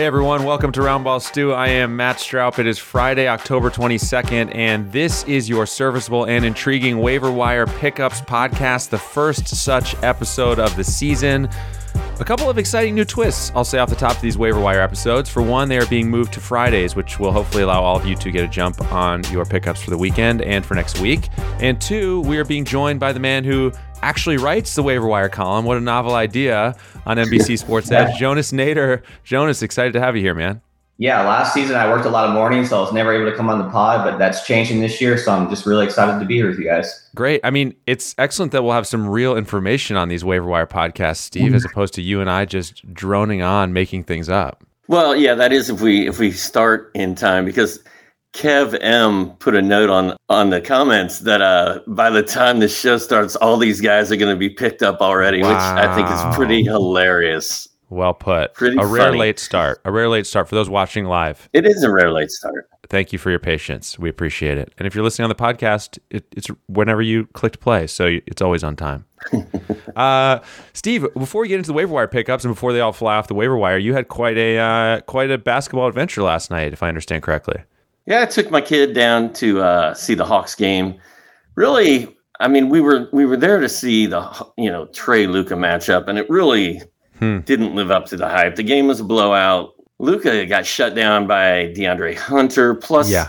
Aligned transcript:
Hey 0.00 0.06
everyone, 0.06 0.44
welcome 0.44 0.72
to 0.72 0.80
Roundball 0.80 1.20
Stew. 1.20 1.52
I 1.52 1.68
am 1.68 1.94
Matt 1.94 2.16
Stroup. 2.16 2.58
It 2.58 2.66
is 2.66 2.78
Friday, 2.78 3.28
October 3.28 3.68
22nd, 3.68 4.54
and 4.54 4.90
this 4.90 5.24
is 5.24 5.46
your 5.46 5.66
serviceable 5.66 6.24
and 6.24 6.42
intriguing 6.42 7.00
waiver 7.00 7.30
wire 7.30 7.66
pickups 7.66 8.22
podcast, 8.22 8.88
the 8.88 8.96
first 8.96 9.46
such 9.46 9.94
episode 10.02 10.58
of 10.58 10.74
the 10.74 10.84
season. 10.84 11.50
A 12.18 12.24
couple 12.24 12.48
of 12.48 12.56
exciting 12.56 12.94
new 12.94 13.04
twists, 13.04 13.52
I'll 13.54 13.62
say 13.62 13.78
off 13.78 13.90
the 13.90 13.94
top 13.94 14.16
of 14.16 14.22
these 14.22 14.38
waiver 14.38 14.58
wire 14.58 14.80
episodes. 14.80 15.28
For 15.28 15.42
one, 15.42 15.68
they 15.68 15.76
are 15.76 15.86
being 15.86 16.08
moved 16.08 16.32
to 16.32 16.40
Fridays, 16.40 16.96
which 16.96 17.18
will 17.18 17.32
hopefully 17.32 17.62
allow 17.62 17.82
all 17.82 17.96
of 17.96 18.06
you 18.06 18.16
to 18.16 18.30
get 18.30 18.42
a 18.42 18.48
jump 18.48 18.80
on 18.92 19.22
your 19.24 19.44
pickups 19.44 19.82
for 19.82 19.90
the 19.90 19.98
weekend 19.98 20.40
and 20.40 20.64
for 20.64 20.74
next 20.74 20.98
week. 21.00 21.28
And 21.60 21.78
two, 21.78 22.22
we 22.22 22.38
are 22.38 22.44
being 22.46 22.64
joined 22.64 23.00
by 23.00 23.12
the 23.12 23.20
man 23.20 23.44
who 23.44 23.70
actually 24.02 24.36
writes 24.36 24.74
the 24.74 24.82
waiver 24.82 25.06
wire 25.06 25.28
column. 25.28 25.64
What 25.64 25.76
a 25.76 25.80
novel 25.80 26.14
idea 26.14 26.76
on 27.06 27.16
NBC 27.16 27.58
Sports 27.64 27.90
Edge. 27.90 28.18
Jonas 28.18 28.52
Nader. 28.52 29.02
Jonas, 29.24 29.62
excited 29.62 29.92
to 29.94 30.00
have 30.00 30.16
you 30.16 30.22
here, 30.22 30.34
man. 30.34 30.60
Yeah, 30.98 31.26
last 31.26 31.54
season 31.54 31.76
I 31.76 31.88
worked 31.88 32.04
a 32.04 32.10
lot 32.10 32.28
of 32.28 32.34
mornings, 32.34 32.68
so 32.68 32.76
I 32.76 32.80
was 32.82 32.92
never 32.92 33.10
able 33.10 33.30
to 33.30 33.34
come 33.34 33.48
on 33.48 33.58
the 33.58 33.70
pod, 33.70 34.04
but 34.04 34.18
that's 34.18 34.46
changing 34.46 34.82
this 34.82 35.00
year. 35.00 35.16
So 35.16 35.32
I'm 35.32 35.48
just 35.48 35.64
really 35.64 35.86
excited 35.86 36.20
to 36.20 36.26
be 36.26 36.34
here 36.34 36.48
with 36.48 36.58
you 36.58 36.66
guys. 36.66 37.08
Great. 37.14 37.40
I 37.42 37.48
mean, 37.48 37.74
it's 37.86 38.14
excellent 38.18 38.52
that 38.52 38.62
we'll 38.62 38.74
have 38.74 38.86
some 38.86 39.08
real 39.08 39.34
information 39.34 39.96
on 39.96 40.08
these 40.08 40.26
waiver 40.26 40.44
wire 40.44 40.66
podcasts, 40.66 41.18
Steve, 41.18 41.54
as 41.54 41.64
mm. 41.64 41.70
opposed 41.70 41.94
to 41.94 42.02
you 42.02 42.20
and 42.20 42.30
I 42.30 42.44
just 42.44 42.92
droning 42.92 43.40
on 43.40 43.72
making 43.72 44.04
things 44.04 44.28
up. 44.28 44.62
Well, 44.88 45.16
yeah, 45.16 45.34
that 45.36 45.52
is 45.52 45.70
if 45.70 45.80
we 45.80 46.06
if 46.06 46.18
we 46.18 46.32
start 46.32 46.90
in 46.94 47.14
time 47.14 47.46
because 47.46 47.82
Kev 48.32 48.78
M 48.80 49.30
put 49.38 49.54
a 49.54 49.62
note 49.62 49.90
on 49.90 50.16
on 50.28 50.50
the 50.50 50.60
comments 50.60 51.20
that 51.20 51.42
uh 51.42 51.80
by 51.88 52.10
the 52.10 52.22
time 52.22 52.60
the 52.60 52.68
show 52.68 52.96
starts, 52.96 53.36
all 53.36 53.56
these 53.56 53.80
guys 53.80 54.12
are 54.12 54.16
going 54.16 54.32
to 54.32 54.38
be 54.38 54.48
picked 54.48 54.82
up 54.82 55.00
already, 55.00 55.38
which 55.38 55.50
I 55.50 55.94
think 55.94 56.08
is 56.08 56.36
pretty 56.36 56.62
hilarious. 56.62 57.68
Well 57.90 58.14
put. 58.14 58.54
Pretty 58.54 58.78
a 58.78 58.86
rare 58.86 59.16
late 59.16 59.40
start. 59.40 59.80
A 59.84 59.90
rare 59.90 60.08
late 60.08 60.24
start 60.26 60.48
for 60.48 60.54
those 60.54 60.70
watching 60.70 61.06
live. 61.06 61.48
It 61.52 61.66
is 61.66 61.82
a 61.82 61.90
rare 61.90 62.12
late 62.12 62.30
start. 62.30 62.68
Thank 62.88 63.12
you 63.12 63.18
for 63.18 63.30
your 63.30 63.40
patience. 63.40 63.98
We 63.98 64.08
appreciate 64.08 64.58
it. 64.58 64.72
And 64.78 64.86
if 64.86 64.94
you're 64.94 65.04
listening 65.04 65.24
on 65.24 65.28
the 65.28 65.34
podcast, 65.34 65.98
it, 66.08 66.24
it's 66.36 66.48
whenever 66.68 67.02
you 67.02 67.26
clicked 67.26 67.60
play, 67.60 67.88
so 67.88 68.18
it's 68.26 68.40
always 68.40 68.62
on 68.62 68.76
time. 68.76 69.06
uh, 69.96 70.38
Steve, 70.72 71.06
before 71.14 71.42
we 71.42 71.48
get 71.48 71.56
into 71.56 71.68
the 71.68 71.72
waiver 71.72 71.92
wire 71.92 72.08
pickups 72.08 72.44
and 72.44 72.54
before 72.54 72.72
they 72.72 72.80
all 72.80 72.92
fly 72.92 73.16
off 73.16 73.26
the 73.26 73.34
waiver 73.34 73.56
wire, 73.56 73.78
you 73.78 73.92
had 73.92 74.08
quite 74.08 74.36
a 74.38 74.58
uh, 74.58 75.00
quite 75.02 75.30
a 75.32 75.38
basketball 75.38 75.88
adventure 75.88 76.22
last 76.22 76.50
night, 76.50 76.72
if 76.72 76.82
I 76.82 76.88
understand 76.88 77.24
correctly. 77.24 77.62
Yeah, 78.06 78.22
I 78.22 78.26
took 78.26 78.50
my 78.50 78.60
kid 78.60 78.94
down 78.94 79.32
to 79.34 79.60
uh, 79.60 79.94
see 79.94 80.14
the 80.14 80.24
Hawks 80.24 80.54
game. 80.54 80.98
Really, 81.54 82.16
I 82.40 82.48
mean, 82.48 82.68
we 82.68 82.80
were 82.80 83.08
we 83.12 83.26
were 83.26 83.36
there 83.36 83.60
to 83.60 83.68
see 83.68 84.06
the 84.06 84.22
you 84.56 84.70
know 84.70 84.86
Trae 84.86 85.28
Luka 85.28 85.54
matchup, 85.54 86.08
and 86.08 86.18
it 86.18 86.28
really 86.30 86.82
Hmm. 87.18 87.40
didn't 87.40 87.74
live 87.74 87.90
up 87.90 88.06
to 88.06 88.16
the 88.16 88.26
hype. 88.26 88.54
The 88.56 88.62
game 88.62 88.86
was 88.86 89.00
a 89.00 89.04
blowout. 89.04 89.72
Luka 89.98 90.46
got 90.46 90.64
shut 90.64 90.94
down 90.94 91.26
by 91.26 91.70
DeAndre 91.76 92.16
Hunter. 92.16 92.74
Plus, 92.74 93.10
Yeah. 93.10 93.28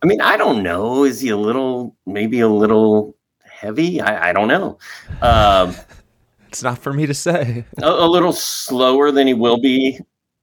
I 0.00 0.06
mean, 0.06 0.20
I 0.20 0.36
don't 0.36 0.62
know. 0.62 1.02
Is 1.02 1.20
he 1.20 1.30
a 1.30 1.36
little, 1.36 1.96
maybe 2.06 2.38
a 2.38 2.48
little 2.48 3.16
heavy? 3.44 4.00
I, 4.00 4.30
I 4.30 4.32
don't 4.32 4.46
know. 4.46 4.78
Um, 5.22 5.74
It's 6.48 6.62
not 6.62 6.78
for 6.78 6.92
me 6.92 7.06
to 7.06 7.14
say. 7.14 7.64
a, 7.82 7.88
a 7.88 8.06
little 8.06 8.32
slower 8.32 9.10
than 9.10 9.26
he 9.26 9.34
will 9.34 9.58
be 9.58 9.98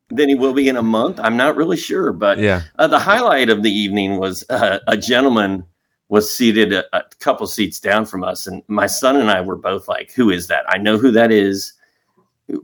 than 0.10 0.30
he 0.30 0.36
will 0.36 0.54
be 0.54 0.68
in 0.68 0.78
a 0.78 0.82
month. 0.84 1.20
I'm 1.22 1.38
not 1.38 1.56
really 1.56 1.78
sure, 1.78 2.12
but 2.12 2.40
Yeah. 2.40 2.64
uh, 2.78 2.88
the 2.88 3.00
highlight 3.00 3.50
of 3.50 3.64
the 3.64 3.72
evening 3.72 4.18
was 4.18 4.44
uh, 4.50 4.80
a 4.88 4.98
gentleman 4.98 5.64
was 6.10 6.34
seated 6.34 6.74
a, 6.74 6.84
a 6.98 7.04
couple 7.20 7.46
seats 7.46 7.80
down 7.80 8.06
from 8.06 8.24
us, 8.24 8.48
and 8.48 8.64
my 8.68 8.88
son 8.88 9.16
and 9.16 9.30
I 9.30 9.42
were 9.42 9.56
both 9.56 9.88
like, 9.88 10.12
"Who 10.14 10.32
is 10.32 10.48
that? 10.48 10.66
I 10.68 10.78
know 10.78 10.98
who 10.98 11.12
that 11.12 11.32
is. 11.32 11.74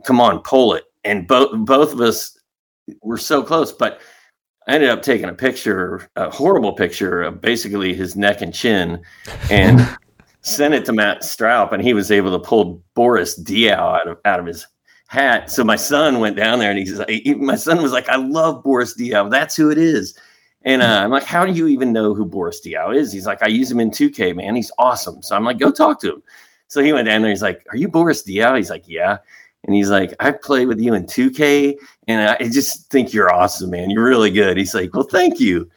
Come 0.05 0.19
on, 0.19 0.39
pull 0.39 0.73
it!" 0.73 0.85
And 1.03 1.27
both 1.27 1.51
both 1.53 1.93
of 1.93 2.01
us 2.01 2.37
were 3.01 3.17
so 3.19 3.43
close, 3.43 3.71
but 3.71 3.99
I 4.67 4.73
ended 4.73 4.89
up 4.89 5.03
taking 5.03 5.29
a 5.29 5.33
picture, 5.33 6.09
a 6.15 6.31
horrible 6.31 6.73
picture 6.73 7.21
of 7.21 7.39
basically 7.39 7.93
his 7.93 8.15
neck 8.15 8.41
and 8.41 8.51
chin, 8.51 8.99
and 9.51 9.87
sent 10.41 10.73
it 10.73 10.85
to 10.85 10.93
Matt 10.93 11.21
Stroup, 11.21 11.71
and 11.71 11.83
he 11.83 11.93
was 11.93 12.09
able 12.09 12.31
to 12.31 12.39
pull 12.43 12.81
Boris 12.95 13.39
Diaw 13.39 13.99
out 13.99 14.07
of 14.07 14.17
out 14.25 14.39
of 14.39 14.47
his 14.47 14.65
hat. 15.07 15.51
So 15.51 15.63
my 15.63 15.75
son 15.75 16.19
went 16.19 16.35
down 16.35 16.59
there, 16.59 16.69
and 16.69 16.79
he's 16.79 16.97
like, 16.99 17.25
my 17.37 17.55
son 17.55 17.81
was 17.81 17.91
like, 17.91 18.09
"I 18.09 18.15
love 18.15 18.63
Boris 18.63 18.95
Diaw. 18.97 19.29
That's 19.29 19.55
who 19.55 19.69
it 19.69 19.77
is." 19.77 20.17
And 20.63 20.81
uh, 20.81 21.01
I'm 21.03 21.11
like, 21.11 21.23
"How 21.23 21.45
do 21.45 21.53
you 21.53 21.67
even 21.67 21.93
know 21.93 22.13
who 22.13 22.25
Boris 22.25 22.61
Diaw 22.65 22.95
is?" 22.95 23.11
He's 23.11 23.25
like, 23.25 23.43
"I 23.43 23.47
use 23.47 23.71
him 23.71 23.79
in 23.79 23.91
2K, 23.91 24.35
man. 24.35 24.55
He's 24.55 24.71
awesome." 24.77 25.21
So 25.21 25.35
I'm 25.35 25.43
like, 25.43 25.59
"Go 25.59 25.71
talk 25.71 26.01
to 26.01 26.13
him." 26.13 26.23
So 26.67 26.81
he 26.81 26.93
went 26.93 27.07
down 27.07 27.21
there. 27.21 27.31
He's 27.31 27.41
like, 27.41 27.65
"Are 27.71 27.77
you 27.77 27.87
Boris 27.87 28.23
Diaw?" 28.23 28.57
He's 28.57 28.69
like, 28.69 28.87
"Yeah." 28.87 29.17
And 29.65 29.75
he's 29.75 29.89
like, 29.89 30.13
I 30.19 30.31
played 30.31 30.67
with 30.67 30.79
you 30.79 30.93
in 30.93 31.05
2K, 31.05 31.75
and 32.07 32.29
I 32.29 32.47
just 32.49 32.89
think 32.91 33.13
you're 33.13 33.33
awesome, 33.33 33.71
man. 33.71 33.89
You're 33.89 34.03
really 34.03 34.29
good. 34.29 34.57
He's 34.57 34.75
like, 34.75 34.93
Well, 34.93 35.07
thank 35.09 35.39
you. 35.39 35.69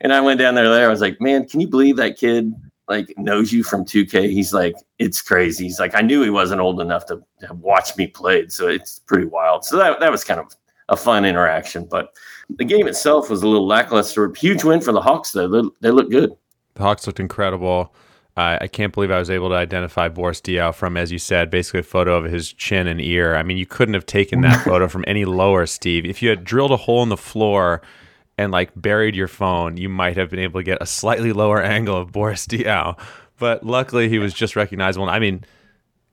And 0.00 0.12
I 0.12 0.20
went 0.20 0.38
down 0.38 0.54
there. 0.54 0.68
There, 0.68 0.86
I 0.86 0.90
was 0.90 1.00
like, 1.00 1.20
Man, 1.20 1.48
can 1.48 1.60
you 1.60 1.66
believe 1.66 1.96
that 1.96 2.16
kid 2.16 2.54
like 2.88 3.12
knows 3.16 3.52
you 3.52 3.62
from 3.62 3.84
2K? 3.84 4.30
He's 4.30 4.52
like, 4.52 4.74
It's 4.98 5.20
crazy. 5.20 5.64
He's 5.64 5.80
like, 5.80 5.94
I 5.94 6.00
knew 6.00 6.22
he 6.22 6.30
wasn't 6.30 6.60
old 6.60 6.80
enough 6.80 7.06
to, 7.06 7.22
to 7.40 7.54
watch 7.54 7.96
me 7.96 8.06
play, 8.06 8.48
so 8.48 8.68
it's 8.68 8.98
pretty 9.00 9.26
wild. 9.26 9.64
So 9.64 9.76
that 9.76 10.00
that 10.00 10.10
was 10.10 10.24
kind 10.24 10.40
of 10.40 10.54
a 10.88 10.96
fun 10.96 11.24
interaction. 11.24 11.84
But 11.84 12.14
the 12.50 12.64
game 12.64 12.86
itself 12.86 13.30
was 13.30 13.42
a 13.42 13.48
little 13.48 13.66
lackluster. 13.66 14.32
Huge 14.34 14.64
win 14.64 14.80
for 14.80 14.92
the 14.92 15.00
Hawks, 15.00 15.32
though. 15.32 15.48
They, 15.48 15.68
they 15.80 15.90
look 15.90 16.10
good. 16.10 16.30
The 16.74 16.82
Hawks 16.82 17.06
looked 17.06 17.20
incredible. 17.20 17.94
Uh, 18.34 18.56
I 18.62 18.66
can't 18.66 18.94
believe 18.94 19.10
I 19.10 19.18
was 19.18 19.28
able 19.28 19.50
to 19.50 19.56
identify 19.56 20.08
Boris 20.08 20.40
Diaw 20.40 20.74
from, 20.74 20.96
as 20.96 21.12
you 21.12 21.18
said, 21.18 21.50
basically 21.50 21.80
a 21.80 21.84
photo 21.84 22.16
of 22.16 22.24
his 22.24 22.50
chin 22.50 22.86
and 22.86 23.00
ear. 23.00 23.34
I 23.36 23.42
mean, 23.42 23.58
you 23.58 23.66
couldn't 23.66 23.92
have 23.94 24.06
taken 24.06 24.40
that 24.40 24.56
photo 24.64 24.88
from 24.88 25.04
any 25.06 25.26
lower, 25.26 25.66
Steve. 25.66 26.06
If 26.06 26.22
you 26.22 26.30
had 26.30 26.44
drilled 26.44 26.70
a 26.70 26.78
hole 26.78 27.02
in 27.02 27.10
the 27.10 27.16
floor 27.16 27.82
and 28.38 28.50
like 28.52 28.70
buried 28.76 29.14
your 29.14 29.28
phone, 29.28 29.76
you 29.76 29.88
might 29.88 30.16
have 30.16 30.30
been 30.30 30.38
able 30.40 30.60
to 30.60 30.64
get 30.64 30.78
a 30.80 30.86
slightly 30.86 31.32
lower 31.32 31.62
angle 31.76 31.96
of 31.96 32.12
Boris 32.12 32.46
Diaw. 32.46 32.98
But 33.38 33.64
luckily, 33.64 34.08
he 34.08 34.18
was 34.18 34.32
just 34.34 34.56
recognizable. 34.56 35.08
I 35.08 35.18
mean, 35.18 35.44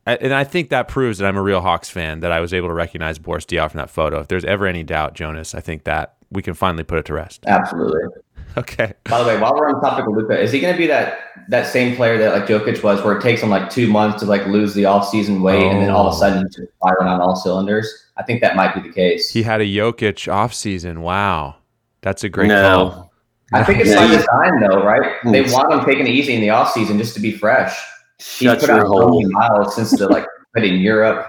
and 0.06 0.34
I 0.34 0.44
think 0.44 0.69
that 0.69 0.88
proves 0.88 1.19
that 1.19 1.28
I'm 1.28 1.38
a 1.38 1.41
real 1.44 1.62
Hawks 1.62 1.90
fan 1.90 2.22
that 2.22 2.31
I 2.31 2.40
was 2.40 2.53
able 2.53 2.68
to 2.69 2.74
recognize 2.74 3.19
Boris 3.19 3.46
Diaw 3.46 3.69
from 3.69 3.78
that 3.78 3.90
photo. 3.91 4.19
If 4.19 4.28
there's 4.28 4.46
ever 4.46 4.66
any 4.66 4.84
doubt, 4.84 5.13
Jonas, 5.13 5.53
I 5.53 5.59
think 5.59 5.84
that 5.84 6.16
we 6.31 6.41
can 6.41 6.53
finally 6.56 6.84
put 6.84 6.97
it 7.00 7.06
to 7.06 7.13
rest. 7.13 7.44
Absolutely. 7.47 8.02
Okay. 8.57 8.94
By 9.03 9.22
the 9.22 9.28
way, 9.28 9.40
while 9.40 9.53
we're 9.53 9.69
on 9.69 9.80
topic 9.80 10.07
of 10.07 10.13
Luka, 10.16 10.38
is 10.41 10.51
he 10.51 10.59
going 10.59 10.74
to 10.74 10.78
be 10.78 10.88
that 10.88 11.19
that 11.50 11.68
same 11.68 11.96
player 11.96 12.18
that 12.18 12.34
like 12.34 12.47
Jokic 12.50 12.81
was, 12.81 13.00
where 13.03 13.16
it 13.16 13.22
takes 13.22 13.44
him 13.44 13.50
like 13.51 13.69
two 13.69 13.88
months 13.88 14.22
to 14.24 14.25
like 14.28 14.44
lose 14.47 14.74
the 14.74 14.84
offseason 14.84 15.44
weight, 15.44 15.62
and 15.62 15.80
then 15.80 15.91
all 15.91 16.07
of 16.07 16.13
a 16.13 16.16
Oh. 16.16 16.19
sudden 16.19 16.47
he's 16.57 16.68
firing 16.81 17.07
on 17.07 17.22
all 17.22 17.36
cylinders? 17.36 17.88
I 18.18 18.24
think 18.24 18.41
that 18.41 18.56
might 18.56 18.74
be 18.74 18.81
the 18.81 18.91
case. 18.91 19.30
He 19.30 19.44
had 19.44 19.62
a 19.62 19.66
Jokic 19.66 20.28
offseason. 20.34 20.97
Wow. 20.97 21.57
That's 22.01 22.23
a 22.23 22.29
great 22.29 22.47
no. 22.47 22.61
call. 22.89 23.11
I 23.53 23.63
think 23.63 23.79
it's 23.79 23.89
Yeah, 23.89 23.95
by 23.97 24.07
he- 24.07 24.17
design, 24.17 24.59
though, 24.61 24.83
right? 24.83 25.17
They 25.25 25.43
Hmm. 25.43 25.51
want 25.51 25.73
him 25.73 25.85
taking 25.85 26.05
it 26.07 26.11
easy 26.11 26.33
in 26.35 26.41
the 26.41 26.49
offseason 26.49 26.97
just 26.97 27.15
to 27.15 27.19
be 27.19 27.31
fresh. 27.31 27.75
He's 28.19 28.53
put 28.55 28.69
out 28.69 28.85
hole. 28.85 29.07
20 29.07 29.25
miles 29.27 29.75
since 29.75 29.91
the 29.97 30.07
like 30.07 30.25
put 30.56 30.63
in 30.63 30.75
Europe. 30.79 31.25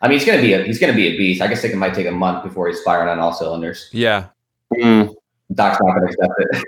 I 0.00 0.08
mean, 0.08 0.18
he's 0.18 0.26
gonna 0.26 0.42
be 0.42 0.52
a 0.52 0.62
he's 0.62 0.78
gonna 0.78 0.92
be 0.92 1.08
a 1.08 1.16
beast. 1.16 1.40
I 1.42 1.46
guess 1.46 1.64
it 1.64 1.74
might 1.76 1.94
take 1.94 2.06
a 2.06 2.10
month 2.12 2.44
before 2.44 2.68
he's 2.68 2.80
firing 2.82 3.08
on 3.08 3.18
all 3.18 3.32
cylinders. 3.32 3.88
Yeah. 3.92 4.26
Mm. 4.74 5.14
Doc's 5.54 5.80
not 5.82 5.94
gonna 5.94 6.06
accept 6.06 6.32
it. 6.38 6.64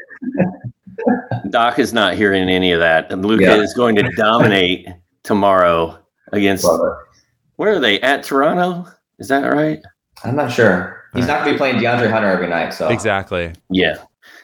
Doc 1.50 1.78
is 1.78 1.92
not 1.92 2.14
hearing 2.14 2.48
any 2.48 2.72
of 2.72 2.80
that. 2.80 3.12
And 3.12 3.24
Luka 3.24 3.44
Yeah. 3.44 3.54
is 3.56 3.74
going 3.74 3.96
to 3.96 4.08
dominate 4.16 4.88
tomorrow 5.22 5.98
against 6.32 6.66
where 7.56 7.74
are 7.74 7.78
they? 7.78 8.00
At 8.00 8.22
Toronto? 8.22 8.86
Is 9.18 9.28
that 9.28 9.40
right? 9.52 9.80
I'm 10.24 10.36
not 10.36 10.50
sure. 10.50 11.02
He's 11.14 11.26
not 11.26 11.40
gonna 11.40 11.52
be 11.52 11.58
playing 11.58 11.76
DeAndre 11.76 12.10
Hunter 12.10 12.28
every 12.28 12.48
night. 12.48 12.74
So 12.74 12.88
Exactly. 12.88 13.52
Yeah. 13.70 13.96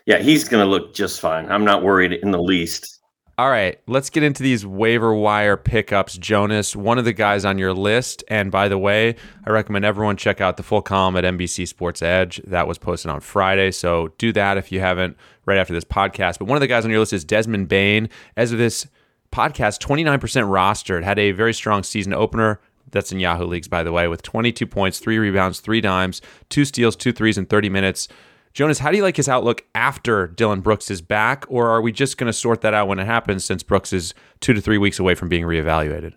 Yeah, 0.06 0.18
he's 0.18 0.48
gonna 0.48 0.66
look 0.66 0.94
just 0.94 1.20
fine. 1.20 1.50
I'm 1.50 1.64
not 1.64 1.82
worried 1.82 2.12
in 2.12 2.30
the 2.30 2.42
least. 2.42 3.00
All 3.38 3.48
right, 3.48 3.80
let's 3.86 4.10
get 4.10 4.22
into 4.22 4.42
these 4.42 4.66
waiver 4.66 5.14
wire 5.14 5.56
pickups. 5.56 6.18
Jonas, 6.18 6.76
one 6.76 6.98
of 6.98 7.06
the 7.06 7.14
guys 7.14 7.46
on 7.46 7.56
your 7.56 7.72
list. 7.72 8.22
And 8.28 8.52
by 8.52 8.68
the 8.68 8.76
way, 8.76 9.16
I 9.46 9.50
recommend 9.50 9.86
everyone 9.86 10.18
check 10.18 10.42
out 10.42 10.58
the 10.58 10.62
full 10.62 10.82
column 10.82 11.16
at 11.16 11.24
NBC 11.24 11.66
Sports 11.66 12.02
Edge. 12.02 12.42
That 12.46 12.68
was 12.68 12.76
posted 12.76 13.10
on 13.10 13.20
Friday. 13.20 13.70
So 13.70 14.12
do 14.18 14.32
that 14.34 14.58
if 14.58 14.70
you 14.70 14.80
haven't 14.80 15.16
right 15.46 15.56
after 15.56 15.72
this 15.72 15.84
podcast. 15.84 16.38
But 16.38 16.44
one 16.44 16.56
of 16.56 16.60
the 16.60 16.66
guys 16.66 16.84
on 16.84 16.90
your 16.90 17.00
list 17.00 17.14
is 17.14 17.24
Desmond 17.24 17.68
Bane. 17.68 18.10
As 18.36 18.52
of 18.52 18.58
this 18.58 18.86
podcast, 19.32 19.80
29% 19.80 20.18
rostered, 20.20 21.02
had 21.02 21.18
a 21.18 21.32
very 21.32 21.54
strong 21.54 21.82
season 21.82 22.12
opener. 22.12 22.60
That's 22.92 23.12
in 23.12 23.20
Yahoo 23.20 23.44
leagues, 23.44 23.68
by 23.68 23.82
the 23.82 23.92
way, 23.92 24.06
with 24.08 24.22
22 24.22 24.66
points, 24.66 24.98
three 24.98 25.18
rebounds, 25.18 25.60
three 25.60 25.80
dimes, 25.80 26.22
two 26.48 26.64
steals, 26.64 26.94
two 26.94 27.12
threes 27.12 27.36
in 27.36 27.46
30 27.46 27.68
minutes. 27.68 28.08
Jonas, 28.52 28.80
how 28.80 28.90
do 28.90 28.98
you 28.98 29.02
like 29.02 29.16
his 29.16 29.28
outlook 29.28 29.64
after 29.74 30.26
Dillon 30.26 30.60
Brooks 30.60 30.90
is 30.90 31.00
back, 31.00 31.46
or 31.48 31.70
are 31.70 31.80
we 31.80 31.90
just 31.90 32.18
going 32.18 32.26
to 32.26 32.34
sort 32.34 32.60
that 32.60 32.74
out 32.74 32.86
when 32.86 32.98
it 32.98 33.06
happens 33.06 33.44
since 33.44 33.62
Brooks 33.62 33.92
is 33.92 34.12
two 34.40 34.52
to 34.52 34.60
three 34.60 34.78
weeks 34.78 34.98
away 34.98 35.14
from 35.14 35.28
being 35.28 35.44
reevaluated? 35.44 36.12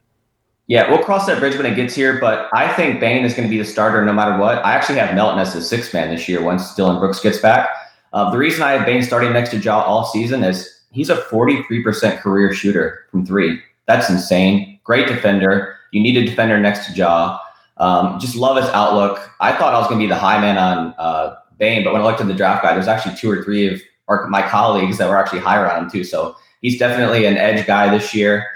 Yeah, 0.68 0.90
we'll 0.90 1.04
cross 1.04 1.28
that 1.28 1.40
bridge 1.40 1.56
when 1.56 1.66
it 1.66 1.76
gets 1.76 1.94
here, 1.94 2.20
but 2.20 2.50
I 2.54 2.74
think 2.74 3.00
Bane 3.00 3.24
is 3.24 3.36
going 3.36 3.48
to 3.48 3.52
be 3.52 3.60
the 3.60 3.66
starter 3.66 4.04
no 4.04 4.12
matter 4.12 4.38
what. 4.38 4.66
I 4.66 4.74
actually 4.74 4.98
have 4.98 5.14
Melton 5.14 5.40
as 5.40 5.54
the 5.54 5.62
sixth 5.62 5.94
man 5.94 6.10
this 6.10 6.28
year 6.28 6.42
once 6.42 6.74
Dillon 6.76 7.00
Brooks 7.00 7.20
gets 7.20 7.38
back. 7.38 7.70
Uh, 8.14 8.32
the 8.32 8.38
reason 8.38 8.64
I 8.64 8.72
have 8.72 8.86
Bane 8.86 9.04
starting 9.04 9.32
next 9.32 9.52
to 9.52 9.58
Ja 9.58 9.82
all 9.82 10.06
season 10.06 10.44
is 10.44 10.82
he's 10.92 11.10
a 11.10 11.18
43% 11.18 12.20
career 12.20 12.52
shooter 12.52 13.06
from 13.12 13.26
three. 13.26 13.62
That's 13.86 14.10
insane. 14.10 14.80
Great 14.84 15.08
defender. 15.08 15.75
You 15.92 16.02
need 16.02 16.18
a 16.18 16.26
defender 16.26 16.60
next 16.60 16.88
to 16.88 16.94
Ja. 16.94 17.40
Um, 17.78 18.20
just 18.20 18.36
love 18.36 18.58
his 18.58 18.68
outlook. 18.70 19.30
I 19.40 19.52
thought 19.52 19.74
I 19.74 19.80
was 19.80 19.88
going 19.88 20.00
to 20.00 20.06
be 20.06 20.10
the 20.10 20.18
high 20.18 20.40
man 20.40 20.58
on 20.58 20.94
uh, 20.98 21.36
Bane, 21.58 21.84
but 21.84 21.94
when 21.94 22.02
I 22.02 22.06
looked 22.06 22.22
at 22.22 22.28
the 22.28 22.34
draft 22.34 22.64
guide, 22.64 22.76
there's 22.76 22.88
actually 22.88 23.16
two 23.16 23.30
or 23.30 23.44
three 23.44 23.74
of 23.74 23.82
our, 24.08 24.28
my 24.28 24.42
colleagues 24.48 24.98
that 24.98 25.10
were 25.10 25.18
actually 25.18 25.40
higher 25.40 25.70
on 25.70 25.84
him 25.84 25.92
too. 25.92 26.04
So 26.04 26.36
he's 26.62 26.78
definitely 26.78 27.26
an 27.26 27.38
edge 27.38 27.66
guy 27.66 27.90
this 27.90 28.14
year. 28.14 28.48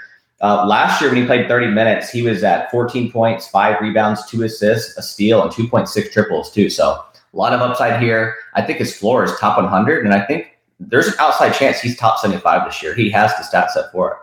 Uh, 0.42 0.66
last 0.66 1.00
year, 1.00 1.10
when 1.10 1.20
he 1.20 1.26
played 1.26 1.48
30 1.48 1.68
minutes, 1.68 2.10
he 2.10 2.22
was 2.22 2.42
at 2.42 2.70
14 2.70 3.12
points, 3.12 3.46
five 3.48 3.78
rebounds, 3.80 4.26
two 4.26 4.42
assists, 4.42 4.96
a 4.96 5.02
steal, 5.02 5.42
and 5.42 5.50
2.6 5.50 6.12
triples 6.12 6.50
too. 6.50 6.70
So 6.70 7.04
a 7.32 7.36
lot 7.36 7.52
of 7.52 7.60
upside 7.60 8.02
here. 8.02 8.36
I 8.54 8.62
think 8.62 8.78
his 8.78 8.96
floor 8.96 9.22
is 9.22 9.32
top 9.38 9.58
100, 9.58 10.04
and 10.04 10.14
I 10.14 10.24
think 10.24 10.58
there's 10.80 11.08
an 11.08 11.14
outside 11.18 11.52
chance 11.52 11.80
he's 11.80 11.96
top 11.96 12.18
75 12.18 12.64
this 12.64 12.82
year. 12.82 12.94
He 12.94 13.10
has 13.10 13.36
the 13.36 13.42
stat 13.42 13.70
set 13.70 13.92
for 13.92 14.12
it. 14.12 14.16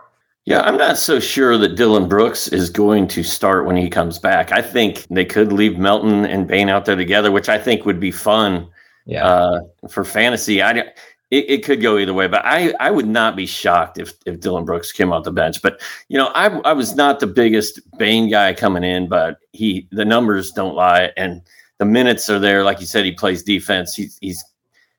Yeah, 0.48 0.62
I'm 0.62 0.78
not 0.78 0.96
so 0.96 1.20
sure 1.20 1.58
that 1.58 1.74
Dillon 1.74 2.08
Brooks 2.08 2.48
is 2.48 2.70
going 2.70 3.06
to 3.08 3.22
start 3.22 3.66
when 3.66 3.76
he 3.76 3.90
comes 3.90 4.18
back. 4.18 4.50
I 4.50 4.62
think 4.62 5.06
they 5.10 5.26
could 5.26 5.52
leave 5.52 5.76
Melton 5.76 6.24
and 6.24 6.48
Bane 6.48 6.70
out 6.70 6.86
there 6.86 6.96
together, 6.96 7.30
which 7.30 7.50
I 7.50 7.58
think 7.58 7.84
would 7.84 8.00
be 8.00 8.10
fun 8.10 8.66
yeah. 9.04 9.26
uh, 9.26 9.60
for 9.90 10.04
fantasy. 10.04 10.62
I 10.62 10.70
it, 10.70 10.94
it 11.30 11.64
could 11.66 11.82
go 11.82 11.98
either 11.98 12.14
way, 12.14 12.28
but 12.28 12.40
I, 12.46 12.72
I 12.80 12.90
would 12.90 13.06
not 13.06 13.36
be 13.36 13.44
shocked 13.44 13.98
if 13.98 14.14
if 14.24 14.40
Dillon 14.40 14.64
Brooks 14.64 14.90
came 14.90 15.12
off 15.12 15.24
the 15.24 15.32
bench. 15.32 15.60
But 15.60 15.82
you 16.08 16.16
know, 16.16 16.28
I 16.28 16.46
I 16.60 16.72
was 16.72 16.94
not 16.94 17.20
the 17.20 17.26
biggest 17.26 17.80
Bane 17.98 18.30
guy 18.30 18.54
coming 18.54 18.84
in, 18.84 19.06
but 19.06 19.40
he 19.52 19.86
the 19.92 20.06
numbers 20.06 20.50
don't 20.50 20.74
lie 20.74 21.12
and 21.18 21.42
the 21.76 21.84
minutes 21.84 22.30
are 22.30 22.38
there. 22.38 22.64
Like 22.64 22.80
you 22.80 22.86
said, 22.86 23.04
he 23.04 23.12
plays 23.12 23.42
defense. 23.42 23.94
He's 23.94 24.16
he's 24.22 24.42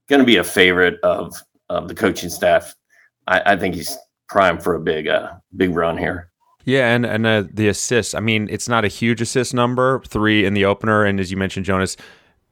going 0.09 0.19
to 0.19 0.27
be 0.27 0.37
a 0.37 0.43
favorite 0.43 0.99
of 1.01 1.41
of 1.69 1.87
the 1.87 1.95
coaching 1.95 2.29
staff. 2.29 2.75
I, 3.25 3.53
I 3.53 3.57
think 3.57 3.73
he's 3.73 3.97
prime 4.29 4.59
for 4.59 4.75
a 4.75 4.79
big 4.79 5.07
uh 5.07 5.31
big 5.55 5.75
run 5.75 5.97
here. 5.97 6.29
Yeah, 6.65 6.93
and 6.93 7.05
and 7.05 7.25
uh, 7.25 7.43
the 7.51 7.67
assists. 7.67 8.13
I 8.13 8.19
mean, 8.19 8.47
it's 8.51 8.69
not 8.69 8.85
a 8.85 8.87
huge 8.87 9.21
assist 9.21 9.53
number, 9.53 10.01
three 10.07 10.45
in 10.45 10.53
the 10.53 10.65
opener, 10.65 11.03
and 11.03 11.19
as 11.19 11.31
you 11.31 11.37
mentioned, 11.37 11.65
Jonas, 11.65 11.97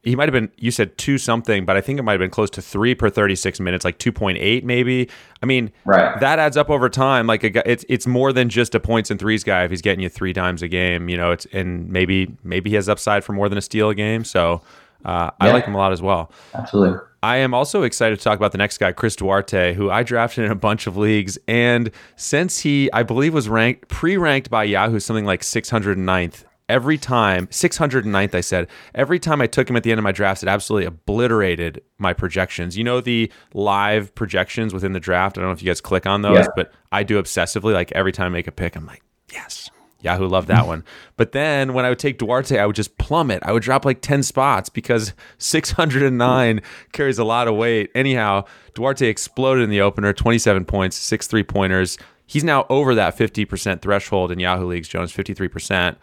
he 0.02 0.16
might 0.16 0.28
have 0.28 0.34
been. 0.34 0.50
You 0.58 0.72
said 0.72 0.98
two 0.98 1.18
something, 1.18 1.66
but 1.66 1.78
I 1.78 1.82
think 1.82 2.00
it 2.00 2.04
might 2.04 2.14
have 2.14 2.20
been 2.20 2.32
close 2.32 2.50
to 2.52 2.62
three 2.62 2.96
per 2.96 3.10
thirty 3.10 3.36
six 3.36 3.60
minutes, 3.60 3.84
like 3.86 4.00
two 4.00 4.12
point 4.12 4.38
eight 4.40 4.66
maybe. 4.66 5.10
I 5.44 5.46
mean, 5.46 5.72
right. 5.86 6.20
that 6.20 6.40
adds 6.40 6.58
up 6.58 6.70
over 6.70 6.90
time. 6.90 7.28
Like 7.28 7.44
a, 7.44 7.70
it's 7.70 7.86
it's 7.90 8.08
more 8.08 8.34
than 8.34 8.50
just 8.50 8.74
a 8.74 8.80
points 8.80 9.12
and 9.12 9.20
threes 9.20 9.44
guy 9.44 9.66
if 9.66 9.72
he's 9.72 9.82
getting 9.82 10.02
you 10.02 10.10
three 10.10 10.34
times 10.34 10.62
a 10.62 10.68
game. 10.68 11.10
You 11.10 11.18
know, 11.18 11.32
it's 11.32 11.46
and 11.52 11.90
maybe 11.90 12.36
maybe 12.44 12.70
he 12.70 12.76
has 12.76 12.90
upside 12.90 13.24
for 13.24 13.34
more 13.34 13.50
than 13.50 13.58
a 13.58 13.62
steal 13.62 13.90
a 13.90 13.96
game. 13.96 14.24
So 14.24 14.62
uh, 15.06 15.32
yeah. 15.42 15.48
I 15.48 15.52
like 15.52 15.66
him 15.66 15.76
a 15.76 15.78
lot 15.78 15.92
as 15.92 16.02
well. 16.02 16.32
Absolutely. 16.56 17.00
I 17.24 17.38
am 17.38 17.54
also 17.54 17.84
excited 17.84 18.18
to 18.18 18.24
talk 18.24 18.38
about 18.38 18.52
the 18.52 18.58
next 18.58 18.78
guy, 18.78 18.92
Chris 18.92 19.16
Duarte, 19.16 19.74
who 19.74 19.90
I 19.90 20.04
drafted 20.04 20.46
in 20.46 20.52
a 20.52 20.56
bunch 20.56 20.88
of 20.88 20.98
leagues. 20.98 21.38
And 21.48 21.92
since 22.16 22.60
he, 22.60 22.92
I 22.94 23.04
believe, 23.04 23.34
was 23.34 23.50
ranked 23.50 23.88
pre 23.88 24.18
ranked 24.18 24.50
by 24.50 24.66
Yahoo 24.66 25.00
something 25.00 25.26
like 25.26 25.42
609th, 25.42 26.44
every 26.70 26.98
time, 26.98 27.48
609th, 27.48 28.36
I 28.36 28.42
said, 28.42 28.68
every 28.94 29.20
time 29.20 29.42
I 29.42 29.48
took 29.48 29.70
him 29.70 29.76
at 29.76 29.84
the 29.84 29.92
end 29.92 30.00
of 30.00 30.04
my 30.04 30.12
drafts, 30.12 30.44
it 30.44 30.50
absolutely 30.50 30.86
obliterated 30.86 31.82
my 31.98 32.14
projections. 32.14 32.78
You 32.78 32.84
know, 32.84 33.02
the 33.02 33.32
live 33.54 34.14
projections 34.16 34.74
within 34.74 34.94
the 34.94 35.00
draft? 35.00 35.38
I 35.38 35.42
don't 35.42 35.50
know 35.50 35.54
if 35.54 35.62
you 35.62 35.68
guys 35.68 35.82
click 35.82 36.06
on 36.06 36.22
those, 36.22 36.40
yeah. 36.40 36.48
but 36.56 36.74
I 36.92 37.04
do 37.04 37.22
obsessively. 37.22 37.74
Like 37.74 37.92
every 37.94 38.12
time 38.12 38.28
I 38.28 38.30
make 38.30 38.48
a 38.48 38.52
pick, 38.52 38.76
I'm 38.76 38.86
like, 38.86 39.02
yes, 39.32 39.70
Yahoo 40.08 40.28
loved 40.28 40.48
that 40.48 40.66
one. 40.66 40.86
But 41.18 41.34
then 41.34 41.74
when 41.74 41.84
I 41.84 41.90
would 41.90 42.00
take 42.00 42.18
Duarte, 42.18 42.58
I 42.58 42.66
would 42.66 42.78
just 42.78 42.98
plummet. 42.98 43.44
I 43.44 43.52
would 43.52 43.62
drop 43.62 43.84
like 43.84 44.02
10 44.02 44.24
spots 44.24 44.70
because 44.70 45.14
609 45.38 46.62
carries 46.94 47.20
a 47.20 47.26
lot 47.26 47.50
of 47.50 47.56
weight. 47.56 47.92
Anyhow, 47.94 48.46
Duarte 48.74 49.08
exploded 49.08 49.66
in 49.66 49.70
the 49.70 49.82
opener 49.82 50.14
27 50.14 50.64
points, 50.64 50.96
six 50.96 51.28
three 51.28 51.44
pointers. 51.44 51.98
He's 52.26 52.44
now 52.44 52.66
over 52.70 52.96
that 52.96 53.18
50% 53.18 53.82
threshold 53.82 54.32
in 54.32 54.40
Yahoo 54.40 54.66
leagues, 54.66 54.88
Jonas, 54.88 55.12
53%. 55.12 55.98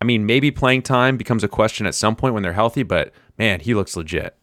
I 0.00 0.04
mean, 0.04 0.26
maybe 0.26 0.50
playing 0.50 0.82
time 0.82 1.16
becomes 1.16 1.42
a 1.42 1.48
question 1.48 1.86
at 1.86 1.94
some 1.94 2.16
point 2.16 2.34
when 2.34 2.42
they're 2.42 2.52
healthy, 2.52 2.82
but 2.82 3.12
man, 3.38 3.60
he 3.60 3.74
looks 3.74 3.96
legit. 3.96 4.36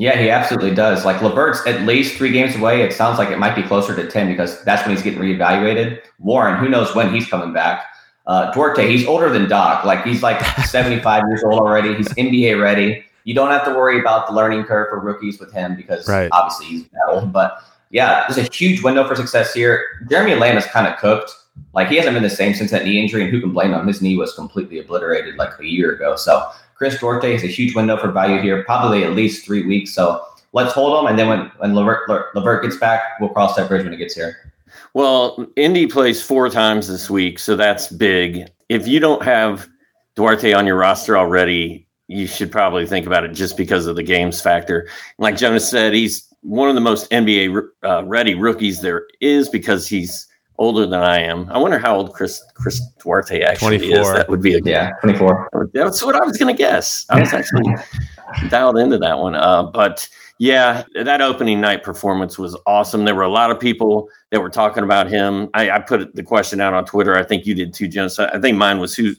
Yeah, 0.00 0.16
he 0.16 0.30
absolutely 0.30 0.74
does. 0.76 1.04
Like 1.04 1.20
LeVert's 1.22 1.66
at 1.66 1.82
least 1.82 2.16
three 2.16 2.30
games 2.30 2.54
away. 2.54 2.82
It 2.82 2.92
sounds 2.92 3.18
like 3.18 3.30
it 3.30 3.38
might 3.38 3.56
be 3.56 3.64
closer 3.64 3.96
to 3.96 4.08
10 4.08 4.28
because 4.28 4.62
that's 4.64 4.86
when 4.86 4.94
he's 4.94 5.02
getting 5.02 5.18
reevaluated. 5.18 6.00
Warren, 6.20 6.56
who 6.56 6.68
knows 6.68 6.94
when 6.94 7.12
he's 7.12 7.26
coming 7.26 7.52
back. 7.52 7.84
Uh, 8.28 8.52
Duarte, 8.52 8.86
he's 8.86 9.06
older 9.06 9.30
than 9.30 9.48
Doc. 9.48 9.84
Like 9.84 10.04
he's 10.04 10.22
like 10.22 10.44
75 10.66 11.24
years 11.28 11.42
old 11.42 11.60
already. 11.60 11.94
He's 11.94 12.08
NBA 12.10 12.60
ready. 12.60 13.04
You 13.24 13.34
don't 13.34 13.50
have 13.50 13.64
to 13.64 13.70
worry 13.70 13.98
about 13.98 14.28
the 14.28 14.34
learning 14.34 14.64
curve 14.64 14.88
for 14.90 15.00
rookies 15.00 15.40
with 15.40 15.52
him 15.52 15.74
because 15.74 16.06
right. 16.08 16.28
obviously 16.32 16.66
he's 16.66 16.88
old. 17.08 17.32
But 17.32 17.62
yeah, 17.90 18.26
there's 18.28 18.46
a 18.46 18.50
huge 18.52 18.82
window 18.82 19.06
for 19.08 19.16
success 19.16 19.52
here. 19.54 19.84
Jeremy 20.10 20.34
Lamb 20.34 20.56
is 20.56 20.66
kind 20.66 20.86
of 20.86 20.98
cooked. 20.98 21.34
Like 21.72 21.88
he 21.88 21.96
hasn't 21.96 22.14
been 22.14 22.22
the 22.22 22.30
same 22.30 22.54
since 22.54 22.70
that 22.70 22.84
knee 22.84 23.00
injury, 23.00 23.22
and 23.22 23.30
who 23.30 23.40
can 23.40 23.52
blame 23.52 23.72
him? 23.72 23.86
His 23.86 24.00
knee 24.00 24.16
was 24.16 24.34
completely 24.34 24.78
obliterated 24.78 25.36
like 25.36 25.58
a 25.58 25.64
year 25.64 25.94
ago. 25.94 26.14
So 26.16 26.48
Chris 26.74 26.98
Duarte 26.98 27.34
is 27.34 27.42
a 27.42 27.48
huge 27.48 27.74
window 27.74 27.96
for 27.96 28.12
value 28.12 28.40
here, 28.40 28.62
probably 28.62 29.04
at 29.04 29.12
least 29.12 29.44
three 29.44 29.66
weeks. 29.66 29.92
So 29.92 30.24
let's 30.52 30.72
hold 30.72 31.00
him, 31.00 31.10
and 31.10 31.18
then 31.18 31.28
when 31.28 31.50
when 31.58 31.74
LeVert, 31.74 32.34
LeVert 32.34 32.62
gets 32.62 32.76
back, 32.76 33.18
we'll 33.20 33.30
cross 33.30 33.56
that 33.56 33.68
bridge 33.68 33.84
when 33.84 33.92
it 33.92 33.96
gets 33.96 34.14
here. 34.14 34.52
Well, 34.94 35.46
Indy 35.56 35.86
plays 35.86 36.22
four 36.22 36.48
times 36.48 36.88
this 36.88 37.08
week, 37.10 37.38
so 37.38 37.56
that's 37.56 37.88
big. 37.88 38.48
If 38.68 38.86
you 38.86 39.00
don't 39.00 39.22
have 39.22 39.68
Duarte 40.14 40.52
on 40.52 40.66
your 40.66 40.76
roster 40.76 41.16
already, 41.16 41.86
you 42.08 42.26
should 42.26 42.50
probably 42.50 42.86
think 42.86 43.06
about 43.06 43.24
it 43.24 43.32
just 43.32 43.56
because 43.56 43.86
of 43.86 43.96
the 43.96 44.02
games 44.02 44.40
factor. 44.40 44.88
Like 45.18 45.36
Jonas 45.36 45.68
said, 45.68 45.92
he's 45.92 46.28
one 46.42 46.68
of 46.68 46.74
the 46.74 46.80
most 46.80 47.10
NBA 47.10 47.68
uh, 47.84 48.04
ready 48.04 48.34
rookies 48.34 48.80
there 48.80 49.06
is 49.20 49.48
because 49.48 49.86
he's 49.86 50.26
older 50.58 50.86
than 50.86 51.00
I 51.00 51.20
am. 51.20 51.48
I 51.50 51.58
wonder 51.58 51.78
how 51.78 51.96
old 51.96 52.12
Chris 52.14 52.42
Chris 52.54 52.80
Duarte 52.98 53.42
actually 53.42 53.78
24. 53.78 54.00
is. 54.00 54.12
That 54.12 54.28
would 54.28 54.42
be 54.42 54.54
a 54.54 54.60
yeah, 54.64 54.92
twenty 55.00 55.18
four. 55.18 55.48
That's 55.72 56.02
what 56.02 56.14
I 56.14 56.24
was 56.24 56.36
going 56.36 56.54
to 56.54 56.58
guess. 56.58 57.06
I 57.10 57.20
was 57.20 57.32
actually 57.32 57.74
dialed 58.48 58.78
into 58.78 58.98
that 58.98 59.18
one. 59.18 59.34
Uh, 59.34 59.64
but 59.64 60.08
yeah, 60.38 60.84
that 60.94 61.20
opening 61.20 61.60
night 61.60 61.82
performance 61.82 62.38
was 62.38 62.56
awesome. 62.64 63.04
There 63.04 63.14
were 63.14 63.22
a 63.22 63.28
lot 63.28 63.50
of 63.50 63.58
people 63.58 64.08
that 64.30 64.40
were 64.40 64.50
talking 64.50 64.84
about 64.84 65.08
him. 65.08 65.50
I, 65.54 65.70
I 65.70 65.78
put 65.80 66.14
the 66.14 66.22
question 66.22 66.60
out 66.60 66.74
on 66.74 66.84
Twitter. 66.84 67.16
I 67.16 67.24
think 67.24 67.44
you 67.44 67.54
did 67.54 67.74
too, 67.74 67.88
Jonas. 67.88 68.18
I 68.18 68.38
think 68.40 68.56
mine 68.56 68.78
was 68.78 68.94
who 68.94 69.14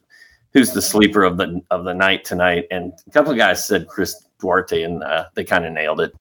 who's 0.53 0.71
the 0.71 0.81
sleeper 0.81 1.23
of 1.23 1.38
the 1.38 1.61
of 1.71 1.83
the 1.83 1.93
night 1.93 2.23
tonight, 2.23 2.65
and 2.71 2.93
a 3.05 3.11
couple 3.11 3.31
of 3.31 3.38
guys 3.38 3.65
said 3.65 3.88
Chris 3.88 4.25
Duarte, 4.39 4.81
and 4.81 5.03
uh, 5.03 5.25
they 5.35 5.43
kind 5.43 5.65
of 5.65 5.73
nailed 5.73 5.99
it. 5.99 6.15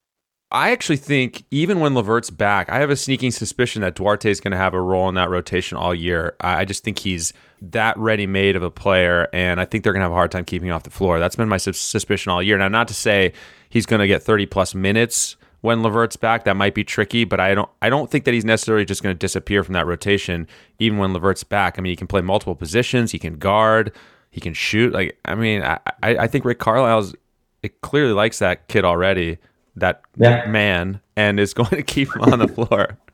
I 0.50 0.70
actually 0.70 0.96
think 0.96 1.44
even 1.50 1.78
when 1.78 1.94
LeVert's 1.94 2.30
back, 2.30 2.70
I 2.70 2.78
have 2.78 2.88
a 2.88 2.96
sneaking 2.96 3.32
suspicion 3.32 3.82
that 3.82 3.94
Duarte 3.94 4.30
is 4.30 4.40
going 4.40 4.52
to 4.52 4.56
have 4.56 4.72
a 4.72 4.80
role 4.80 5.06
in 5.10 5.14
that 5.16 5.28
rotation 5.28 5.76
all 5.76 5.94
year. 5.94 6.36
I 6.40 6.64
just 6.64 6.82
think 6.82 6.98
he's 6.98 7.34
that 7.60 7.98
ready 7.98 8.26
made 8.26 8.56
of 8.56 8.62
a 8.62 8.70
player, 8.70 9.28
and 9.34 9.60
I 9.60 9.66
think 9.66 9.84
they're 9.84 9.92
going 9.92 10.00
to 10.00 10.04
have 10.04 10.12
a 10.12 10.16
hard 10.16 10.30
time 10.30 10.46
keeping 10.46 10.68
him 10.68 10.74
off 10.74 10.84
the 10.84 10.90
floor. 10.90 11.18
That's 11.18 11.36
been 11.36 11.50
my 11.50 11.58
suspicion 11.58 12.32
all 12.32 12.42
year. 12.42 12.56
Now, 12.56 12.68
not 12.68 12.88
to 12.88 12.94
say 12.94 13.34
he's 13.68 13.86
going 13.86 14.00
to 14.00 14.06
get 14.06 14.22
30 14.22 14.46
plus 14.46 14.74
minutes 14.74 15.36
when 15.60 15.82
LeVert's 15.82 16.16
back. 16.16 16.44
That 16.44 16.56
might 16.56 16.74
be 16.74 16.84
tricky, 16.84 17.24
but 17.24 17.40
I 17.40 17.54
don't 17.54 17.68
I 17.82 17.90
don't 17.90 18.10
think 18.10 18.24
that 18.24 18.34
he's 18.34 18.44
necessarily 18.44 18.84
just 18.84 19.02
going 19.02 19.14
to 19.14 19.18
disappear 19.18 19.64
from 19.64 19.74
that 19.74 19.86
rotation 19.86 20.46
even 20.78 20.98
when 20.98 21.12
LeVert's 21.12 21.44
back. 21.44 21.78
I 21.78 21.82
mean, 21.82 21.90
he 21.90 21.96
can 21.96 22.06
play 22.06 22.20
multiple 22.20 22.54
positions, 22.54 23.12
he 23.12 23.18
can 23.18 23.38
guard, 23.38 23.92
he 24.30 24.40
can 24.40 24.54
shoot. 24.54 24.92
Like 24.92 25.18
I 25.24 25.34
mean, 25.34 25.62
I 25.62 25.78
I 26.02 26.26
think 26.26 26.44
Rick 26.44 26.58
Carlisle's 26.58 27.14
it 27.62 27.80
clearly 27.80 28.12
likes 28.12 28.38
that 28.38 28.68
kid 28.68 28.84
already, 28.84 29.38
that 29.76 30.02
yeah. 30.16 30.46
man, 30.46 31.00
and 31.16 31.40
is 31.40 31.54
going 31.54 31.70
to 31.70 31.82
keep 31.82 32.14
him 32.14 32.22
on 32.22 32.38
the 32.38 32.48
floor. 32.48 32.96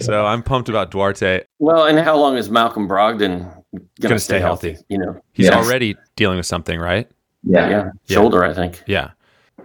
So 0.00 0.26
I'm 0.26 0.42
pumped 0.42 0.68
about 0.68 0.90
Duarte. 0.90 1.44
Well, 1.60 1.86
and 1.86 1.96
how 1.96 2.16
long 2.16 2.36
is 2.36 2.50
Malcolm 2.50 2.88
Brogdon 2.88 3.62
going 4.00 4.14
to 4.14 4.18
stay 4.18 4.40
healthy? 4.40 4.70
healthy? 4.72 4.84
You 4.88 4.98
know, 4.98 5.22
he's 5.34 5.46
yes. 5.46 5.54
already 5.54 5.94
dealing 6.16 6.38
with 6.38 6.46
something, 6.46 6.80
right? 6.80 7.08
Yeah, 7.44 7.70
yeah, 7.70 7.90
shoulder, 8.08 8.42
I 8.44 8.54
think. 8.54 8.82
Yeah. 8.88 9.10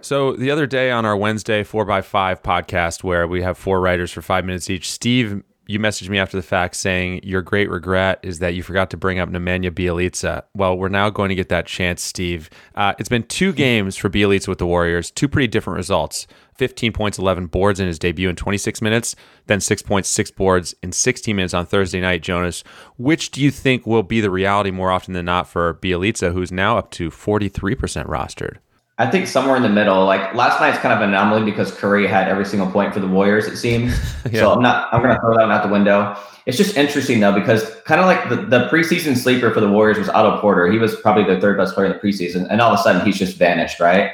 So 0.00 0.32
the 0.32 0.50
other 0.50 0.66
day 0.66 0.90
on 0.90 1.04
our 1.04 1.16
Wednesday 1.16 1.64
four 1.64 1.84
by 1.84 2.02
five 2.02 2.42
podcast, 2.42 3.02
where 3.02 3.26
we 3.26 3.42
have 3.42 3.58
four 3.58 3.80
writers 3.80 4.10
for 4.10 4.22
five 4.22 4.44
minutes 4.44 4.70
each, 4.70 4.90
Steve, 4.90 5.42
you 5.66 5.78
messaged 5.78 6.08
me 6.08 6.18
after 6.18 6.36
the 6.36 6.42
fact 6.42 6.76
saying 6.76 7.20
your 7.22 7.42
great 7.42 7.68
regret 7.68 8.20
is 8.22 8.38
that 8.38 8.54
you 8.54 8.62
forgot 8.62 8.88
to 8.90 8.96
bring 8.96 9.18
up 9.18 9.28
Nemanja 9.28 9.70
Bjelica. 9.70 10.44
Well, 10.54 10.78
we're 10.78 10.88
now 10.88 11.10
going 11.10 11.28
to 11.28 11.34
get 11.34 11.50
that 11.50 11.66
chance, 11.66 12.02
Steve. 12.02 12.48
Uh, 12.74 12.94
it's 12.98 13.10
been 13.10 13.24
two 13.24 13.52
games 13.52 13.94
for 13.94 14.08
Bjelica 14.08 14.48
with 14.48 14.58
the 14.58 14.66
Warriors, 14.66 15.10
two 15.10 15.28
pretty 15.28 15.46
different 15.46 15.76
results. 15.76 16.26
15 16.54 16.92
points, 16.92 17.18
11 17.18 17.46
boards 17.46 17.80
in 17.80 17.86
his 17.86 17.98
debut 17.98 18.30
in 18.30 18.34
26 18.34 18.80
minutes, 18.80 19.14
then 19.46 19.60
six 19.60 19.82
points, 19.82 20.08
six 20.08 20.30
boards 20.30 20.74
in 20.82 20.90
16 20.90 21.36
minutes 21.36 21.54
on 21.54 21.66
Thursday 21.66 22.00
night. 22.00 22.22
Jonas, 22.22 22.64
which 22.96 23.30
do 23.30 23.42
you 23.42 23.50
think 23.50 23.86
will 23.86 24.02
be 24.02 24.20
the 24.20 24.30
reality 24.30 24.70
more 24.70 24.90
often 24.90 25.12
than 25.12 25.26
not 25.26 25.46
for 25.48 25.74
Bjelica, 25.74 26.32
who's 26.32 26.50
now 26.50 26.78
up 26.78 26.90
to 26.92 27.10
43% 27.10 27.76
rostered? 28.06 28.56
I 28.98 29.08
think 29.08 29.28
somewhere 29.28 29.56
in 29.56 29.62
the 29.62 29.68
middle. 29.68 30.04
Like 30.04 30.34
last 30.34 30.60
night's 30.60 30.78
kind 30.78 30.92
of 30.92 31.00
an 31.00 31.10
anomaly 31.10 31.48
because 31.48 31.72
Curry 31.72 32.06
had 32.06 32.28
every 32.28 32.44
single 32.44 32.70
point 32.70 32.92
for 32.92 32.98
the 32.98 33.06
Warriors. 33.06 33.46
It 33.46 33.56
seems. 33.56 33.92
yeah. 34.30 34.40
So 34.40 34.52
I'm 34.52 34.62
not. 34.62 34.92
I'm 34.92 35.02
going 35.02 35.14
to 35.14 35.20
throw 35.20 35.36
that 35.36 35.42
one 35.42 35.52
out 35.52 35.62
the 35.62 35.72
window. 35.72 36.16
It's 36.46 36.56
just 36.56 36.76
interesting 36.76 37.20
though 37.20 37.32
because 37.32 37.74
kind 37.84 38.00
of 38.00 38.06
like 38.06 38.28
the, 38.28 38.36
the 38.36 38.68
preseason 38.68 39.16
sleeper 39.16 39.52
for 39.52 39.60
the 39.60 39.70
Warriors 39.70 39.98
was 39.98 40.08
Otto 40.08 40.40
Porter. 40.40 40.70
He 40.70 40.78
was 40.78 40.96
probably 40.96 41.32
the 41.32 41.40
third 41.40 41.56
best 41.56 41.74
player 41.74 41.86
in 41.86 41.92
the 41.92 41.98
preseason, 41.98 42.48
and 42.50 42.60
all 42.60 42.72
of 42.72 42.80
a 42.80 42.82
sudden 42.82 43.04
he's 43.06 43.18
just 43.18 43.36
vanished, 43.36 43.78
right? 43.78 44.10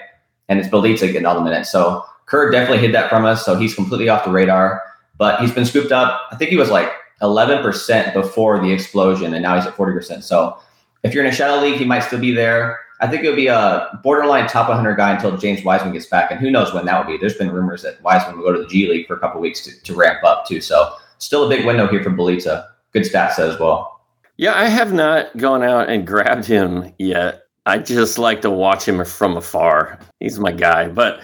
And 0.48 0.58
it's 0.58 0.68
Bjelica 0.68 1.00
getting 1.00 1.24
all 1.24 1.34
the 1.34 1.40
minutes. 1.40 1.72
So 1.72 2.04
Kerr 2.26 2.50
definitely 2.50 2.78
hid 2.78 2.94
that 2.94 3.08
from 3.08 3.24
us. 3.24 3.44
So 3.44 3.56
he's 3.56 3.74
completely 3.74 4.08
off 4.08 4.24
the 4.24 4.30
radar. 4.30 4.82
But 5.16 5.40
he's 5.40 5.52
been 5.52 5.64
scooped 5.64 5.92
up. 5.92 6.20
I 6.32 6.36
think 6.36 6.50
he 6.50 6.56
was 6.56 6.70
like 6.70 6.92
11% 7.22 8.12
before 8.12 8.60
the 8.60 8.72
explosion, 8.72 9.32
and 9.32 9.42
now 9.42 9.56
he's 9.56 9.66
at 9.66 9.74
40%. 9.74 10.22
So 10.22 10.58
if 11.04 11.14
you're 11.14 11.24
in 11.24 11.32
a 11.32 11.34
shadow 11.34 11.62
league, 11.64 11.78
he 11.78 11.84
might 11.84 12.00
still 12.00 12.18
be 12.18 12.32
there. 12.32 12.80
I 13.04 13.06
think 13.06 13.22
it 13.22 13.28
would 13.28 13.36
be 13.36 13.48
a 13.48 14.00
borderline 14.02 14.48
top 14.48 14.70
100 14.70 14.96
guy 14.96 15.14
until 15.14 15.36
James 15.36 15.62
Wiseman 15.62 15.92
gets 15.92 16.06
back, 16.06 16.30
and 16.30 16.40
who 16.40 16.50
knows 16.50 16.72
when 16.72 16.86
that 16.86 16.98
will 17.04 17.12
be. 17.12 17.18
There's 17.18 17.36
been 17.36 17.52
rumors 17.52 17.82
that 17.82 18.00
Wiseman 18.00 18.38
will 18.38 18.44
go 18.44 18.52
to 18.54 18.62
the 18.62 18.66
G 18.66 18.88
League 18.88 19.06
for 19.06 19.14
a 19.14 19.18
couple 19.18 19.42
weeks 19.42 19.62
to, 19.64 19.82
to 19.82 19.94
ramp 19.94 20.24
up 20.24 20.46
too. 20.46 20.62
So 20.62 20.94
still 21.18 21.44
a 21.44 21.48
big 21.50 21.66
window 21.66 21.86
here 21.86 22.02
for 22.02 22.08
Bjelica. 22.08 22.66
Good 22.92 23.02
stats 23.02 23.38
as 23.38 23.60
well. 23.60 24.00
Yeah, 24.38 24.54
I 24.54 24.68
have 24.68 24.94
not 24.94 25.36
gone 25.36 25.62
out 25.62 25.90
and 25.90 26.06
grabbed 26.06 26.46
him 26.46 26.94
yet. 26.98 27.42
I 27.66 27.76
just 27.76 28.18
like 28.18 28.40
to 28.40 28.50
watch 28.50 28.88
him 28.88 29.04
from 29.04 29.36
afar. 29.36 29.98
He's 30.20 30.38
my 30.38 30.52
guy. 30.52 30.88
But 30.88 31.20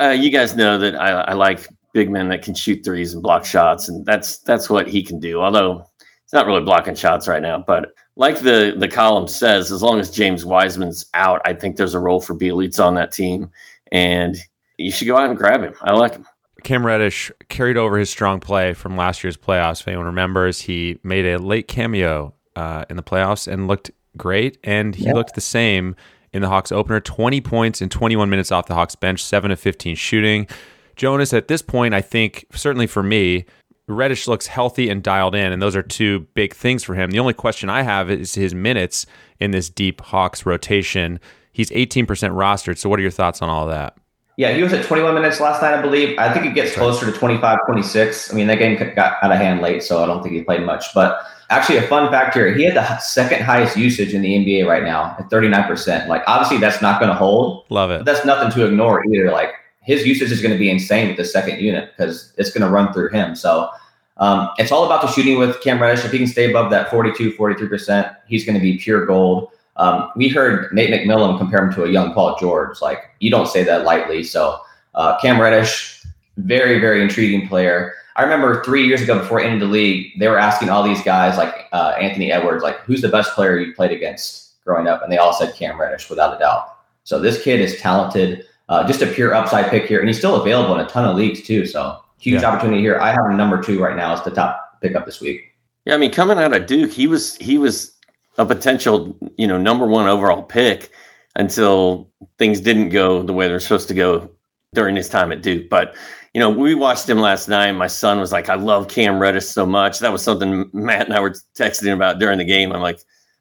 uh, 0.00 0.16
you 0.18 0.30
guys 0.30 0.56
know 0.56 0.78
that 0.78 0.96
I, 0.96 1.10
I 1.10 1.32
like 1.34 1.68
big 1.92 2.10
men 2.10 2.28
that 2.28 2.42
can 2.42 2.54
shoot 2.54 2.82
threes 2.82 3.12
and 3.12 3.22
block 3.22 3.44
shots, 3.44 3.90
and 3.90 4.06
that's 4.06 4.38
that's 4.38 4.70
what 4.70 4.88
he 4.88 5.02
can 5.02 5.20
do. 5.20 5.42
Although 5.42 5.84
he's 5.98 6.32
not 6.32 6.46
really 6.46 6.64
blocking 6.64 6.94
shots 6.94 7.28
right 7.28 7.42
now, 7.42 7.62
but 7.66 7.92
like 8.18 8.40
the 8.40 8.74
the 8.76 8.88
column 8.88 9.28
says, 9.28 9.72
as 9.72 9.80
long 9.80 9.98
as 10.00 10.10
James 10.10 10.44
Wiseman's 10.44 11.06
out, 11.14 11.40
I 11.44 11.54
think 11.54 11.76
there's 11.76 11.94
a 11.94 12.00
role 12.00 12.20
for 12.20 12.34
Bjelica 12.34 12.84
on 12.84 12.94
that 12.96 13.12
team, 13.12 13.50
and 13.90 14.36
you 14.76 14.90
should 14.90 15.06
go 15.06 15.16
out 15.16 15.30
and 15.30 15.38
grab 15.38 15.62
him. 15.62 15.74
I 15.80 15.92
like 15.92 16.16
him. 16.16 16.26
Cam 16.64 16.84
Reddish 16.84 17.30
carried 17.48 17.76
over 17.76 17.96
his 17.96 18.10
strong 18.10 18.40
play 18.40 18.74
from 18.74 18.96
last 18.96 19.22
year's 19.22 19.36
playoffs. 19.36 19.80
If 19.80 19.88
anyone 19.88 20.06
remembers, 20.06 20.60
he 20.62 20.98
made 21.04 21.24
a 21.24 21.38
late 21.38 21.68
cameo 21.68 22.34
uh, 22.56 22.84
in 22.90 22.96
the 22.96 23.02
playoffs 23.04 23.50
and 23.50 23.68
looked 23.68 23.92
great, 24.16 24.58
and 24.64 24.96
he 24.96 25.12
looked 25.12 25.36
the 25.36 25.40
same 25.40 25.94
in 26.32 26.42
the 26.42 26.48
Hawks 26.48 26.72
opener. 26.72 26.98
20 26.98 27.40
points 27.40 27.80
in 27.80 27.88
21 27.88 28.28
minutes 28.28 28.50
off 28.50 28.66
the 28.66 28.74
Hawks 28.74 28.96
bench, 28.96 29.22
7 29.22 29.52
of 29.52 29.60
15 29.60 29.94
shooting. 29.94 30.48
Jonas, 30.96 31.32
at 31.32 31.46
this 31.46 31.62
point, 31.62 31.94
I 31.94 32.00
think, 32.00 32.46
certainly 32.52 32.88
for 32.88 33.04
me, 33.04 33.46
Reddish 33.88 34.28
looks 34.28 34.46
healthy 34.46 34.88
and 34.88 35.02
dialed 35.02 35.34
in, 35.34 35.52
and 35.52 35.60
those 35.60 35.74
are 35.74 35.82
two 35.82 36.20
big 36.34 36.54
things 36.54 36.84
for 36.84 36.94
him. 36.94 37.10
The 37.10 37.18
only 37.18 37.34
question 37.34 37.70
I 37.70 37.82
have 37.82 38.10
is 38.10 38.34
his 38.34 38.54
minutes 38.54 39.06
in 39.40 39.50
this 39.50 39.70
deep 39.70 40.00
Hawks 40.00 40.44
rotation. 40.44 41.18
He's 41.52 41.70
18% 41.70 42.06
rostered. 42.06 42.78
So, 42.78 42.88
what 42.88 42.98
are 42.98 43.02
your 43.02 43.10
thoughts 43.10 43.42
on 43.42 43.48
all 43.48 43.64
of 43.64 43.70
that? 43.70 43.96
Yeah, 44.36 44.52
he 44.52 44.62
was 44.62 44.72
at 44.72 44.84
21 44.84 45.14
minutes 45.14 45.40
last 45.40 45.60
night, 45.62 45.74
I 45.74 45.82
believe. 45.82 46.16
I 46.16 46.32
think 46.32 46.46
it 46.46 46.54
gets 46.54 46.72
closer 46.72 47.10
to 47.10 47.12
25, 47.12 47.58
26. 47.66 48.32
I 48.32 48.36
mean, 48.36 48.46
that 48.46 48.60
game 48.60 48.78
got 48.94 49.16
out 49.20 49.32
of 49.32 49.36
hand 49.36 49.62
late, 49.62 49.82
so 49.82 50.00
I 50.00 50.06
don't 50.06 50.22
think 50.22 50.34
he 50.36 50.42
played 50.42 50.62
much. 50.62 50.94
But 50.94 51.20
actually, 51.50 51.78
a 51.78 51.82
fun 51.88 52.08
fact 52.12 52.34
here 52.34 52.54
he 52.54 52.62
had 52.62 52.76
the 52.76 52.98
second 52.98 53.42
highest 53.42 53.76
usage 53.76 54.14
in 54.14 54.22
the 54.22 54.28
NBA 54.28 54.68
right 54.68 54.84
now 54.84 55.16
at 55.18 55.28
39%. 55.28 56.06
Like, 56.06 56.22
obviously, 56.28 56.58
that's 56.58 56.80
not 56.80 57.00
going 57.00 57.10
to 57.10 57.16
hold. 57.16 57.64
Love 57.68 57.90
it. 57.90 58.04
that's 58.04 58.24
nothing 58.24 58.52
to 58.52 58.64
ignore 58.64 59.04
either. 59.12 59.32
Like, 59.32 59.54
his 59.88 60.06
usage 60.06 60.30
is 60.30 60.42
going 60.42 60.52
to 60.52 60.58
be 60.58 60.70
insane 60.70 61.08
with 61.08 61.16
the 61.16 61.24
second 61.24 61.58
unit 61.60 61.90
because 61.96 62.34
it's 62.36 62.50
going 62.50 62.62
to 62.62 62.68
run 62.68 62.92
through 62.92 63.08
him. 63.08 63.34
So 63.34 63.70
um, 64.18 64.50
it's 64.58 64.70
all 64.70 64.84
about 64.84 65.00
the 65.00 65.08
shooting 65.08 65.38
with 65.38 65.62
Cam 65.62 65.80
Reddish. 65.80 66.04
If 66.04 66.12
he 66.12 66.18
can 66.18 66.26
stay 66.26 66.50
above 66.50 66.70
that 66.72 66.90
42, 66.90 67.32
43%, 67.32 68.14
he's 68.26 68.44
going 68.44 68.54
to 68.54 68.60
be 68.60 68.76
pure 68.76 69.06
gold. 69.06 69.50
Um, 69.76 70.10
we 70.14 70.28
heard 70.28 70.70
Nate 70.74 70.90
McMillan 70.90 71.38
compare 71.38 71.64
him 71.64 71.72
to 71.72 71.84
a 71.84 71.88
young 71.88 72.12
Paul 72.12 72.36
George. 72.38 72.82
Like, 72.82 72.98
you 73.20 73.30
don't 73.30 73.48
say 73.48 73.64
that 73.64 73.84
lightly. 73.84 74.22
So, 74.24 74.60
uh, 74.94 75.18
Cam 75.20 75.40
Reddish, 75.40 76.02
very, 76.36 76.78
very 76.80 77.00
intriguing 77.00 77.48
player. 77.48 77.94
I 78.16 78.24
remember 78.24 78.62
three 78.64 78.86
years 78.86 79.00
ago 79.00 79.18
before 79.18 79.40
ending 79.40 79.60
the 79.60 79.66
league, 79.66 80.18
they 80.18 80.28
were 80.28 80.38
asking 80.38 80.68
all 80.68 80.82
these 80.82 81.02
guys 81.02 81.38
like 81.38 81.66
uh, 81.72 81.94
Anthony 81.98 82.30
Edwards, 82.30 82.62
like, 82.62 82.80
who's 82.80 83.00
the 83.00 83.08
best 83.08 83.32
player 83.32 83.58
you 83.58 83.72
played 83.72 83.92
against 83.92 84.62
growing 84.64 84.86
up? 84.86 85.02
And 85.02 85.10
they 85.10 85.16
all 85.16 85.32
said 85.32 85.54
Cam 85.54 85.80
Reddish 85.80 86.10
without 86.10 86.36
a 86.36 86.38
doubt. 86.38 86.76
So 87.04 87.18
this 87.18 87.42
kid 87.42 87.60
is 87.60 87.80
talented 87.80 88.44
uh, 88.68 88.86
just 88.86 89.02
a 89.02 89.06
pure 89.06 89.34
upside 89.34 89.70
pick 89.70 89.86
here, 89.86 90.00
and 90.00 90.08
he's 90.08 90.18
still 90.18 90.40
available 90.40 90.74
in 90.74 90.84
a 90.84 90.88
ton 90.88 91.04
of 91.04 91.16
leagues 91.16 91.42
too. 91.42 91.66
So 91.66 92.02
huge 92.18 92.42
yeah. 92.42 92.48
opportunity 92.48 92.80
here. 92.80 92.98
I 92.98 93.10
have 93.10 93.24
him 93.26 93.36
number 93.36 93.62
two 93.62 93.80
right 93.80 93.96
now 93.96 94.12
as 94.12 94.22
the 94.22 94.30
top 94.30 94.80
pickup 94.80 95.06
this 95.06 95.20
week. 95.20 95.54
Yeah, 95.84 95.94
I 95.94 95.96
mean, 95.96 96.12
coming 96.12 96.38
out 96.38 96.54
of 96.54 96.66
Duke, 96.66 96.90
he 96.90 97.06
was 97.06 97.36
he 97.36 97.58
was 97.58 97.92
a 98.36 98.46
potential 98.46 99.16
you 99.36 99.46
know 99.46 99.58
number 99.58 99.86
one 99.86 100.06
overall 100.06 100.42
pick 100.42 100.90
until 101.36 102.10
things 102.38 102.60
didn't 102.60 102.90
go 102.90 103.22
the 103.22 103.32
way 103.32 103.48
they're 103.48 103.60
supposed 103.60 103.88
to 103.88 103.94
go 103.94 104.30
during 104.74 104.96
his 104.96 105.08
time 105.08 105.32
at 105.32 105.42
Duke. 105.42 105.68
But 105.68 105.94
you 106.34 106.40
know, 106.40 106.50
we 106.50 106.74
watched 106.74 107.08
him 107.08 107.18
last 107.18 107.48
night. 107.48 107.72
My 107.72 107.86
son 107.86 108.20
was 108.20 108.32
like, 108.32 108.50
"I 108.50 108.54
love 108.54 108.88
Cam 108.88 109.18
Reddish 109.18 109.46
so 109.46 109.64
much." 109.64 110.00
That 110.00 110.12
was 110.12 110.22
something 110.22 110.68
Matt 110.74 111.06
and 111.06 111.14
I 111.14 111.20
were 111.20 111.34
texting 111.56 111.92
about 111.92 112.18
during 112.18 112.38
the 112.38 112.44
game. 112.44 112.72
I'm 112.72 112.82
like, 112.82 113.00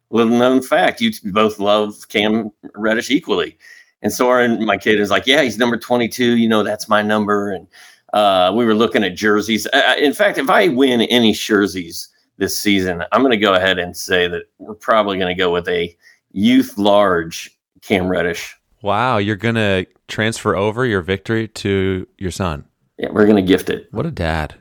little 0.09 0.37
known 0.37 0.61
fact, 0.61 1.01
you 1.01 1.11
both 1.25 1.59
love 1.59 2.07
Cam 2.09 2.51
Reddish 2.75 3.11
equally. 3.11 3.57
And 4.01 4.13
Soren, 4.13 4.63
my 4.65 4.77
kid, 4.77 4.99
is 4.99 5.09
like, 5.09 5.25
yeah, 5.25 5.41
he's 5.41 5.57
number 5.57 5.77
22. 5.77 6.37
You 6.37 6.47
know, 6.47 6.63
that's 6.63 6.87
my 6.87 7.01
number. 7.01 7.51
And 7.51 7.67
uh, 8.13 8.53
we 8.55 8.65
were 8.65 8.75
looking 8.75 9.03
at 9.03 9.15
jerseys. 9.15 9.67
Uh, 9.67 9.95
in 9.97 10.13
fact, 10.13 10.37
if 10.37 10.49
I 10.49 10.67
win 10.67 11.01
any 11.01 11.33
jerseys 11.33 12.09
this 12.37 12.57
season, 12.57 13.03
I'm 13.11 13.21
going 13.21 13.31
to 13.31 13.37
go 13.37 13.53
ahead 13.53 13.79
and 13.79 13.97
say 13.97 14.27
that 14.27 14.43
we're 14.59 14.75
probably 14.75 15.17
going 15.17 15.35
to 15.35 15.39
go 15.39 15.51
with 15.51 15.67
a 15.67 15.95
youth 16.31 16.77
large 16.77 17.57
Cam 17.81 18.07
Reddish. 18.07 18.55
Wow, 18.81 19.17
you're 19.17 19.35
going 19.35 19.55
to 19.55 19.87
transfer 20.07 20.55
over 20.55 20.85
your 20.85 21.01
victory 21.01 21.47
to 21.47 22.07
your 22.17 22.31
son. 22.31 22.65
Yeah, 22.97 23.09
we're 23.11 23.25
going 23.25 23.37
to 23.37 23.41
gift 23.41 23.69
it. 23.69 23.87
What 23.91 24.05
a 24.05 24.11
dad. 24.11 24.55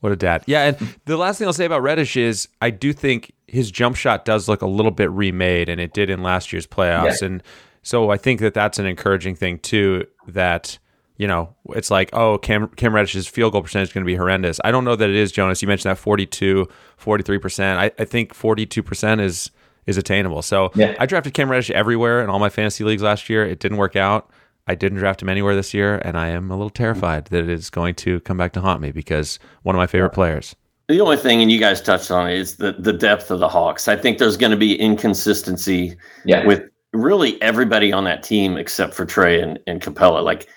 What 0.00 0.12
a 0.12 0.16
dad. 0.16 0.44
Yeah, 0.46 0.64
and 0.64 0.96
the 1.04 1.16
last 1.16 1.38
thing 1.38 1.46
I'll 1.46 1.52
say 1.52 1.64
about 1.64 1.82
Reddish 1.82 2.16
is 2.16 2.48
I 2.60 2.70
do 2.70 2.92
think 2.92 3.32
his 3.46 3.70
jump 3.70 3.96
shot 3.96 4.24
does 4.24 4.48
look 4.48 4.62
a 4.62 4.66
little 4.66 4.90
bit 4.90 5.10
remade, 5.10 5.68
and 5.68 5.80
it 5.80 5.92
did 5.92 6.10
in 6.10 6.22
last 6.22 6.52
year's 6.52 6.66
playoffs. 6.66 7.22
Yeah. 7.22 7.28
And 7.28 7.42
so 7.86 8.10
I 8.10 8.16
think 8.16 8.40
that 8.40 8.52
that's 8.52 8.80
an 8.80 8.86
encouraging 8.86 9.36
thing 9.36 9.60
too. 9.60 10.06
That 10.26 10.76
you 11.18 11.28
know, 11.28 11.54
it's 11.70 11.88
like, 11.88 12.10
oh, 12.12 12.36
Cam, 12.36 12.66
Cam 12.70 12.92
Reddish's 12.92 13.28
field 13.28 13.52
goal 13.52 13.62
percentage 13.62 13.90
is 13.90 13.92
going 13.94 14.04
to 14.04 14.06
be 14.06 14.16
horrendous. 14.16 14.60
I 14.64 14.72
don't 14.72 14.84
know 14.84 14.96
that 14.96 15.08
it 15.08 15.14
is, 15.14 15.30
Jonas. 15.30 15.62
You 15.62 15.68
mentioned 15.68 15.90
that 15.90 15.98
42, 15.98 16.68
43%. 17.00 17.76
I, 17.76 17.92
I 17.96 18.04
think 18.04 18.34
42% 18.34 19.20
is 19.20 19.52
is 19.86 19.96
attainable. 19.96 20.42
So 20.42 20.72
yeah. 20.74 20.96
I 20.98 21.06
drafted 21.06 21.32
Cam 21.32 21.48
Reddish 21.48 21.70
everywhere 21.70 22.24
in 22.24 22.28
all 22.28 22.40
my 22.40 22.48
fantasy 22.48 22.82
leagues 22.82 23.02
last 23.02 23.30
year. 23.30 23.46
It 23.46 23.60
didn't 23.60 23.78
work 23.78 23.94
out. 23.94 24.30
I 24.66 24.74
didn't 24.74 24.98
draft 24.98 25.22
him 25.22 25.28
anywhere 25.28 25.54
this 25.54 25.72
year, 25.72 25.98
and 26.04 26.18
I 26.18 26.30
am 26.30 26.50
a 26.50 26.56
little 26.56 26.70
terrified 26.70 27.26
that 27.26 27.44
it 27.44 27.48
is 27.48 27.70
going 27.70 27.94
to 27.96 28.18
come 28.22 28.36
back 28.36 28.52
to 28.54 28.60
haunt 28.60 28.80
me 28.82 28.90
because 28.90 29.38
one 29.62 29.76
of 29.76 29.78
my 29.78 29.86
favorite 29.86 30.10
players. 30.10 30.56
The 30.88 31.00
only 31.00 31.18
thing, 31.18 31.40
and 31.40 31.52
you 31.52 31.60
guys 31.60 31.80
touched 31.80 32.10
on 32.10 32.28
it, 32.28 32.36
is 32.36 32.56
the, 32.56 32.72
the 32.72 32.92
depth 32.92 33.30
of 33.30 33.38
the 33.38 33.48
Hawks. 33.48 33.86
I 33.86 33.94
think 33.94 34.18
there's 34.18 34.36
going 34.36 34.50
to 34.50 34.56
be 34.56 34.74
inconsistency 34.74 35.96
yeah. 36.24 36.44
with 36.44 36.68
really 36.96 37.40
everybody 37.42 37.92
on 37.92 38.04
that 38.04 38.22
team 38.22 38.56
except 38.56 38.94
for 38.94 39.06
Trae 39.06 39.42
and, 39.42 39.58
and 39.66 39.80
Capela. 39.80 40.22
Like 40.22 40.48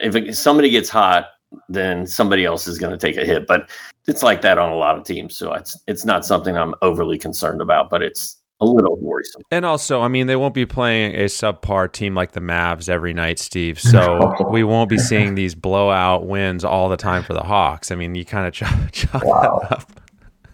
if 0.00 0.36
somebody 0.36 0.70
gets 0.70 0.88
hot, 0.88 1.26
then 1.68 2.06
somebody 2.06 2.44
else 2.44 2.66
is 2.66 2.78
going 2.78 2.92
to 2.92 2.98
take 2.98 3.16
a 3.16 3.24
hit. 3.24 3.46
But 3.46 3.70
it's 4.06 4.22
like 4.22 4.42
that 4.42 4.58
on 4.58 4.72
a 4.72 4.76
lot 4.76 4.98
of 4.98 5.04
teams. 5.04 5.36
So 5.36 5.52
it's 5.52 5.78
it's 5.86 6.04
not 6.04 6.24
something 6.24 6.56
I'm 6.56 6.74
overly 6.82 7.18
concerned 7.18 7.60
about, 7.60 7.90
but 7.90 8.02
it's 8.02 8.36
a 8.60 8.66
little 8.66 8.96
worrisome. 8.96 9.42
And 9.50 9.64
also, 9.64 10.00
I 10.00 10.08
mean, 10.08 10.26
they 10.26 10.36
won't 10.36 10.54
be 10.54 10.66
playing 10.66 11.14
a 11.14 11.24
subpar 11.24 11.92
team 11.92 12.14
like 12.14 12.32
the 12.32 12.40
Mavs 12.40 12.88
every 12.88 13.12
night, 13.12 13.38
Steve. 13.38 13.80
So 13.94 14.34
we 14.50 14.64
won't 14.64 14.90
be 14.90 14.98
seeing 14.98 15.36
these 15.36 15.54
blowout 15.54 16.26
wins 16.26 16.64
all 16.64 16.88
the 16.88 16.96
time 16.96 17.22
for 17.22 17.32
the 17.32 17.42
Hawks. 17.42 17.92
I 17.92 17.94
mean, 17.94 18.16
you 18.16 18.24
kind 18.24 18.46
of 18.46 18.52
chalk, 18.52 18.90
chalk 18.90 19.24
wow. 19.24 19.60
that 19.62 19.72
up. 19.72 19.92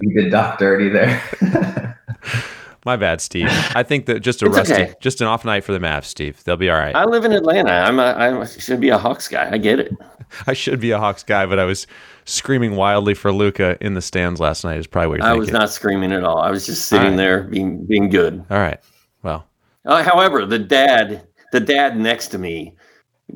You 0.01 0.23
did 0.23 0.31
duck 0.31 0.59
dirty 0.59 0.89
there. 0.91 1.23
My 2.87 2.97
bad, 2.97 3.21
Steve. 3.21 3.49
I 3.75 3.83
think 3.83 4.07
that 4.07 4.21
just 4.21 4.43
a 4.43 4.47
it's 4.47 4.57
rusty, 4.57 4.73
okay. 4.73 4.95
just 5.01 5.21
an 5.21 5.27
off 5.27 5.45
night 5.45 5.65
for 5.65 5.73
the 5.73 5.79
Mavs, 5.79 6.05
Steve. 6.05 6.43
They'll 6.45 6.57
be 6.57 6.71
all 6.71 6.79
right. 6.79 6.95
I 6.95 7.05
live 7.05 7.25
in 7.25 7.33
Atlanta. 7.33 7.73
I'm 7.73 7.99
a, 7.99 8.15
I 8.41 8.45
should 8.47 8.81
be 8.81 8.89
a 8.89 8.97
Hawks 8.97 9.29
guy. 9.29 9.51
I 9.51 9.59
get 9.59 9.79
it. 9.79 9.93
I 10.47 10.55
should 10.55 10.81
be 10.81 10.91
a 10.91 10.99
Hawks 10.99 11.23
guy, 11.23 11.45
but 11.45 11.59
I 11.59 11.65
was 11.65 11.87
screaming 12.25 12.77
wildly 12.77 13.15
for 13.15 13.33
Luka 13.33 13.77
in 13.85 13.95
the 13.95 14.01
stands 14.01 14.41
last 14.41 14.65
night. 14.65 14.79
Is 14.79 14.87
probably 14.87 15.09
what 15.09 15.19
you're 15.19 15.27
I 15.27 15.31
thinking. 15.31 15.41
was 15.41 15.51
not 15.51 15.71
screaming 15.71 16.13
at 16.13 16.25
all. 16.25 16.39
I 16.39 16.51
was 16.51 16.65
just 16.65 16.87
sitting 16.87 17.09
right. 17.09 17.17
there 17.17 17.43
being 17.45 17.85
being 17.85 18.09
good. 18.09 18.45
All 18.51 18.59
right. 18.59 18.81
Well. 19.23 19.47
Uh, 19.85 20.03
however, 20.03 20.47
the 20.47 20.59
dad, 20.59 21.27
the 21.53 21.61
dad 21.61 21.99
next 21.99 22.29
to 22.29 22.39
me, 22.39 22.77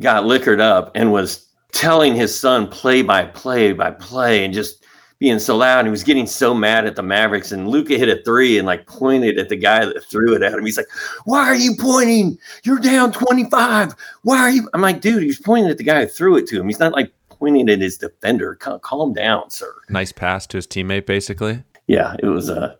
got 0.00 0.24
liquored 0.24 0.60
up 0.60 0.90
and 0.94 1.12
was 1.12 1.48
telling 1.72 2.14
his 2.14 2.38
son 2.38 2.68
play 2.68 3.02
by 3.02 3.24
play 3.24 3.72
by 3.72 3.90
play 3.90 4.44
and 4.44 4.54
just 4.54 4.83
being 5.24 5.38
so 5.38 5.56
loud. 5.56 5.86
He 5.86 5.90
was 5.90 6.04
getting 6.04 6.26
so 6.26 6.52
mad 6.52 6.84
at 6.84 6.96
the 6.96 7.02
Mavericks. 7.02 7.50
And 7.50 7.66
Luka 7.66 7.96
hit 7.96 8.10
a 8.10 8.22
three 8.24 8.58
and 8.58 8.66
like 8.66 8.86
pointed 8.86 9.38
at 9.38 9.48
the 9.48 9.56
guy 9.56 9.82
that 9.82 10.04
threw 10.04 10.34
it 10.34 10.42
at 10.42 10.52
him. 10.52 10.66
He's 10.66 10.76
like, 10.76 10.88
Why 11.24 11.40
are 11.48 11.54
you 11.54 11.74
pointing? 11.80 12.38
You're 12.62 12.78
down 12.78 13.10
25. 13.10 13.94
Why 14.22 14.38
are 14.38 14.50
you? 14.50 14.68
I'm 14.74 14.82
like, 14.82 15.00
dude, 15.00 15.22
he 15.22 15.28
was 15.28 15.38
pointing 15.38 15.70
at 15.70 15.78
the 15.78 15.84
guy 15.84 16.02
who 16.02 16.08
threw 16.08 16.36
it 16.36 16.46
to 16.48 16.60
him. 16.60 16.66
He's 16.68 16.78
not 16.78 16.92
like 16.92 17.10
pointing 17.30 17.70
at 17.70 17.80
his 17.80 17.96
defender. 17.96 18.54
Calm 18.56 19.14
down, 19.14 19.48
sir. 19.48 19.74
Nice 19.88 20.12
pass 20.12 20.46
to 20.48 20.58
his 20.58 20.66
teammate, 20.66 21.06
basically. 21.06 21.64
Yeah, 21.86 22.16
it 22.22 22.26
was 22.26 22.50
a. 22.50 22.60
Uh, 22.60 22.74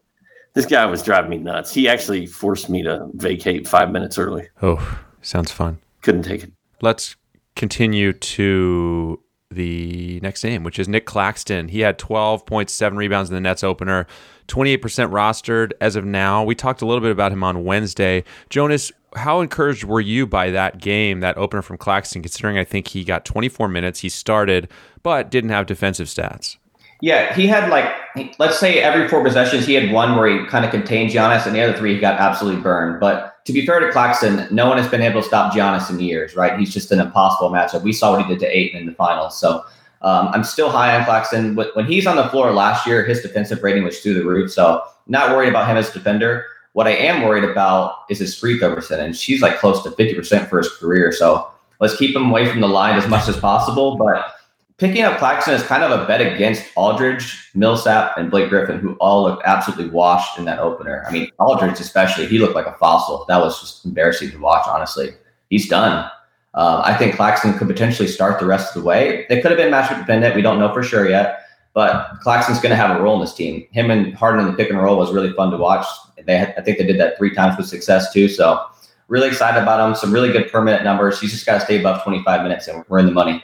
this 0.53 0.67
guy 0.67 0.85
was 0.85 1.03
driving 1.03 1.31
me 1.31 1.39
nuts. 1.39 1.73
He 1.73 1.89
actually 1.89 2.27
forced 2.27 2.69
me 2.69 2.83
to 2.83 3.09
vacate 3.15 3.67
five 3.67 3.91
minutes 3.91 4.19
early. 4.19 4.49
Oh, 4.63 4.99
sounds 5.23 5.51
fun. 5.51 5.79
Couldn't 6.03 6.23
take 6.23 6.45
it. 6.45 6.53
Let's 6.83 7.17
continue 7.57 8.13
to 8.13 9.19
the 9.55 10.21
next 10.21 10.45
name, 10.45 10.65
which 10.65 10.79
is 10.79 10.89
Nick 10.89 11.07
Claxton. 11.07 11.69
He 11.69 11.81
had 11.81 11.99
12.7 11.99 12.97
rebounds 12.97 13.31
in 13.31 13.35
the 13.35 13.41
Nets 13.41 13.65
opener, 13.65 14.07
28% 14.49 14.79
rostered 15.11 15.73
as 15.81 15.97
of 15.97 16.05
now. 16.05 16.45
We 16.45 16.55
talked 16.55 16.83
a 16.83 16.87
little 16.87 17.01
bit 17.01 17.11
about 17.11 17.33
him 17.33 17.43
on 17.43 17.65
Wednesday. 17.65 18.25
Jonas, 18.51 18.93
how 19.17 19.41
encouraged 19.41 19.85
were 19.85 20.01
you 20.01 20.27
by 20.27 20.51
that 20.51 20.81
game, 20.81 21.21
that 21.21 21.39
opener 21.39 21.63
from 21.63 21.79
Claxton, 21.79 22.23
considering 22.23 22.59
I 22.59 22.65
think 22.65 22.89
he 22.89 23.05
got 23.05 23.25
24 23.25 23.69
minutes, 23.69 24.01
he 24.01 24.09
started, 24.09 24.69
but 25.03 25.31
didn't 25.31 25.51
have 25.51 25.67
defensive 25.67 26.09
stats? 26.09 26.57
Yeah, 27.05 27.35
he 27.35 27.47
had 27.47 27.69
like 27.69 27.93
let's 28.39 28.59
say 28.59 28.79
every 28.79 29.09
four 29.09 29.23
possessions 29.23 29.67
he 29.67 29.75
had 29.75 29.93
one 29.93 30.17
where 30.17 30.27
he 30.27 30.47
kind 30.47 30.65
of 30.65 30.71
contained 30.71 31.11
Giannis, 31.11 31.45
and 31.45 31.55
the 31.55 31.61
other 31.61 31.77
three 31.77 31.93
he 31.93 32.01
got 32.01 32.19
absolutely 32.19 32.63
burned. 32.63 32.99
But 32.99 33.45
to 33.45 33.53
be 33.53 33.67
fair 33.67 33.79
to 33.79 33.93
Claxton, 33.93 34.49
no 34.51 34.67
one 34.71 34.79
has 34.79 34.89
been 34.89 35.03
able 35.03 35.21
to 35.21 35.27
stop 35.27 35.53
Giannis 35.53 35.91
in 35.91 36.01
years, 36.01 36.35
right? 36.35 36.59
He's 36.59 36.73
just 36.73 36.91
an 36.93 37.01
impossible 37.01 37.51
matchup. 37.51 37.83
We 37.83 37.93
saw 37.93 38.13
what 38.13 38.25
he 38.25 38.29
did 38.29 38.41
to 38.41 38.47
Ayton 38.47 38.81
in 38.81 38.87
the 38.87 38.93
finals. 38.93 39.39
So 39.39 39.63
um, 40.01 40.29
I'm 40.29 40.45
still 40.45 40.71
high 40.71 40.99
on 40.99 41.05
Claxton. 41.05 41.55
When 41.57 41.85
he's 41.85 42.07
on 42.07 42.17
the 42.17 42.27
floor 42.31 42.51
last 42.53 42.87
year, 42.87 43.05
his 43.05 43.21
defensive 43.21 43.63
rating 43.63 43.85
was 43.85 44.01
through 44.01 44.15
the 44.15 44.25
roof. 44.25 44.51
So 44.51 44.83
not 45.07 45.37
worried 45.37 45.51
about 45.51 45.69
him 45.69 45.77
as 45.77 45.91
a 45.91 45.93
defender. 45.93 46.47
What 46.73 46.87
I 46.87 46.93
am 46.93 47.21
worried 47.21 47.45
about 47.45 48.07
is 48.09 48.19
his 48.19 48.35
free 48.35 48.59
throw 48.59 48.75
percentage. 48.75 49.19
She's 49.19 49.43
like 49.43 49.59
close 49.59 49.83
to 49.83 49.91
50% 49.91 50.49
for 50.49 50.57
his 50.57 50.75
career. 50.79 51.13
So 51.13 51.51
let's 51.81 51.99
keep 51.99 52.17
him 52.17 52.31
away 52.31 52.51
from 52.51 52.63
the 52.63 52.69
line 52.69 52.97
as 52.97 53.07
much 53.09 53.29
as 53.29 53.37
possible. 53.37 53.99
But 53.99 54.25
picking 54.79 55.03
up 55.03 55.19
Claxton 55.19 55.55
is 55.55 55.63
kind 55.63 55.83
of 55.83 55.99
a 55.99 56.07
bet 56.07 56.21
against 56.21 56.65
Aldridge, 56.77 57.51
Millsap, 57.55 58.17
and 58.17 58.31
Blake 58.31 58.49
Griffin, 58.49 58.79
who 58.79 58.95
all 58.95 59.25
looked 59.25 59.43
absolutely 59.45 59.89
washed 59.89 60.39
in 60.39 60.45
that 60.47 60.59
opener. 60.59 61.05
I 61.07 61.13
mean, 61.13 61.31
Aldridge 61.39 61.81
especially, 61.81 62.27
he 62.27 62.39
looked 62.39 62.55
like 62.55 62.67
a 62.67 62.75
fossil. 62.75 63.25
That 63.29 63.41
was 63.41 63.61
just 63.61 63.85
embarrassing 63.85 64.31
to 64.33 64.39
watch, 64.39 64.67
honestly. 64.67 65.11
He's 65.51 65.69
done. 65.69 66.11
Uh, 66.55 66.83
I 66.85 66.97
think 66.97 67.17
Claxton 67.17 67.59
could 67.59 67.69
potentially 67.69 68.09
start 68.09 68.39
the 68.39 68.47
rest 68.47 68.75
of 68.75 68.83
the 68.83 68.87
way. 68.87 69.27
They 69.29 69.41
could 69.41 69.51
have 69.51 69.59
been 69.59 69.73
matchup 69.73 69.99
dependent. 69.99 70.37
We 70.37 70.43
don't 70.43 70.59
know 70.59 70.73
for 70.73 70.83
sure 70.83 71.09
yet. 71.09 71.41
But 71.73 72.21
Claxton's 72.21 72.61
going 72.61 72.71
to 72.71 72.77
have 72.77 72.97
a 72.97 73.03
role 73.03 73.17
in 73.17 73.21
this 73.21 73.35
team. 73.35 73.67
Him 73.73 73.91
and 73.91 74.15
Harden 74.15 74.47
in 74.47 74.47
the 74.47 74.57
pick 74.57 74.71
and 74.71 74.81
roll 74.81 74.97
was 74.97 75.13
really 75.13 75.33
fun 75.33 75.51
to 75.51 75.57
watch. 75.57 75.85
They 76.25 76.39
had, 76.39 76.55
I 76.57 76.63
think 76.63 76.79
they 76.79 76.87
did 76.87 77.01
that 77.01 77.19
three 77.19 77.35
times 77.35 77.57
with 77.57 77.67
success 77.67 78.13
too. 78.13 78.29
So 78.29 78.65
really 79.09 79.27
excited 79.27 79.61
about 79.61 79.87
him. 79.87 79.97
Some 79.97 80.13
really 80.13 80.31
good 80.31 80.51
permanent 80.53 80.85
numbers. 80.85 81.21
He's 81.21 81.33
just 81.33 81.45
got 81.45 81.55
to 81.55 81.61
stay 81.61 81.81
above 81.81 82.05
25 82.05 82.43
minutes, 82.45 82.69
and 82.69 82.85
we're 82.89 83.01
in 83.01 83.07
the 83.07 83.13
money. 83.13 83.43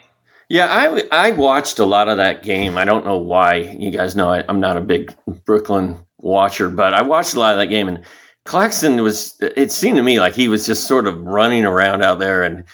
Yeah, 0.51 0.67
I 0.69 1.29
I 1.29 1.31
watched 1.31 1.79
a 1.79 1.85
lot 1.85 2.09
of 2.09 2.17
that 2.17 2.43
game. 2.43 2.77
I 2.77 2.85
don't 2.85 3.07
know 3.07 3.17
why. 3.17 3.55
You 3.55 3.93
guys 3.93 4.17
know 4.17 4.31
I, 4.31 4.45
am 4.49 4.59
not 4.59 4.77
a 4.77 4.81
big 4.81 5.15
Brooklyn 5.45 5.97
watcher, 6.19 6.69
but 6.69 6.93
I 6.93 7.03
watched 7.03 7.35
a 7.35 7.39
lot 7.39 7.53
of 7.53 7.59
that 7.61 7.69
game. 7.69 7.87
And 7.87 8.05
Claxton 8.47 9.01
was. 9.01 9.37
It 9.41 9.71
seemed 9.71 9.97
to 9.99 10.03
me 10.03 10.19
like 10.19 10.35
he 10.35 10.49
was 10.49 10.67
just 10.67 10.89
sort 10.89 11.07
of 11.07 11.23
running 11.23 11.65
around 11.65 12.03
out 12.03 12.19
there 12.19 12.43
and 12.43 12.65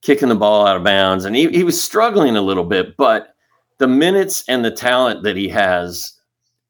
kicking 0.00 0.28
the 0.28 0.36
ball 0.36 0.64
out 0.64 0.76
of 0.76 0.84
bounds, 0.84 1.24
and 1.24 1.34
he 1.34 1.48
he 1.48 1.64
was 1.64 1.82
struggling 1.82 2.36
a 2.36 2.40
little 2.40 2.62
bit. 2.62 2.96
But 2.96 3.34
the 3.78 3.88
minutes 3.88 4.44
and 4.46 4.64
the 4.64 4.70
talent 4.70 5.24
that 5.24 5.36
he 5.36 5.48
has, 5.48 6.12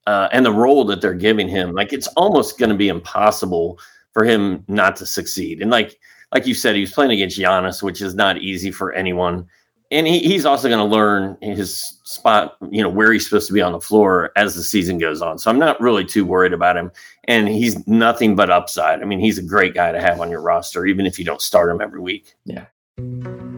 uh, 0.07 0.29
and 0.33 0.47
the 0.47 0.53
role 0.53 0.87
that 0.87 1.03
they're 1.03 1.13
giving 1.13 1.47
him, 1.47 1.75
like 1.75 1.93
it's 1.93 2.07
almost 2.17 2.59
going 2.59 2.71
to 2.71 2.75
be 2.75 2.89
impossible 2.89 3.79
for 4.15 4.25
him 4.25 4.65
not 4.67 4.97
to 4.97 5.05
succeed. 5.05 5.61
And 5.61 5.71
like 5.71 5.99
like 6.33 6.47
you 6.47 6.55
said, 6.55 6.75
he 6.75 6.81
was 6.81 6.93
playing 6.93 7.13
against 7.13 7.39
Giannis, 7.39 7.83
which 7.83 8.01
is 8.01 8.15
not 8.15 8.39
easy 8.39 8.71
for 8.71 8.95
anyone 8.95 9.47
and 9.95 10.09
he, 10.09 10.19
he's 10.19 10.45
also 10.45 10.69
going 10.69 10.81
to 10.87 10.97
learn 10.97 11.39
his 11.41 12.01
spot, 12.03 12.57
you 12.71 12.83
know, 12.83 12.89
where 12.89 13.13
he's 13.13 13.25
supposed 13.25 13.47
to 13.47 13.53
be 13.53 13.63
on 13.63 13.73
the 13.73 13.81
floor 13.81 14.33
as 14.37 14.57
the 14.57 14.63
season 14.63 14.99
goes 14.99 15.23
on. 15.23 15.39
So 15.39 15.51
I'm 15.51 15.59
not 15.59 15.81
really 15.81 16.05
too 16.05 16.27
worried 16.27 16.53
about 16.53 16.77
him. 16.77 16.91
And 17.29 17.49
he's 17.49 17.87
nothing 17.87 18.35
but 18.35 18.51
upside. 18.51 19.01
I 19.01 19.05
mean, 19.05 19.21
he's 19.21 19.39
a 19.39 19.43
great 19.43 19.73
guy 19.73 19.93
to 19.93 20.01
have 20.01 20.21
on 20.21 20.31
your 20.31 20.43
roster, 20.43 20.85
even 20.85 21.07
if 21.07 21.19
you 21.19 21.25
don't 21.25 21.41
start 21.41 21.71
him 21.71 21.81
every 21.81 22.01
week. 22.01 22.35
Yeah. 22.45 22.67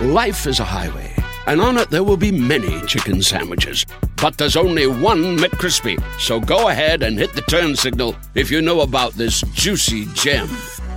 Life 0.00 0.48
is 0.48 0.58
a 0.58 0.64
highway, 0.64 1.14
and 1.46 1.60
on 1.60 1.78
it 1.78 1.88
there 1.88 2.02
will 2.02 2.16
be 2.16 2.32
many 2.32 2.84
chicken 2.84 3.22
sandwiches. 3.22 3.86
But 4.16 4.36
there's 4.36 4.56
only 4.56 4.88
one 4.88 5.38
McCrispy. 5.38 6.02
So 6.18 6.40
go 6.40 6.68
ahead 6.68 7.04
and 7.04 7.16
hit 7.16 7.32
the 7.34 7.42
turn 7.42 7.76
signal 7.76 8.16
if 8.34 8.50
you 8.50 8.60
know 8.60 8.80
about 8.80 9.12
this 9.12 9.42
juicy 9.52 10.06
gem 10.06 10.48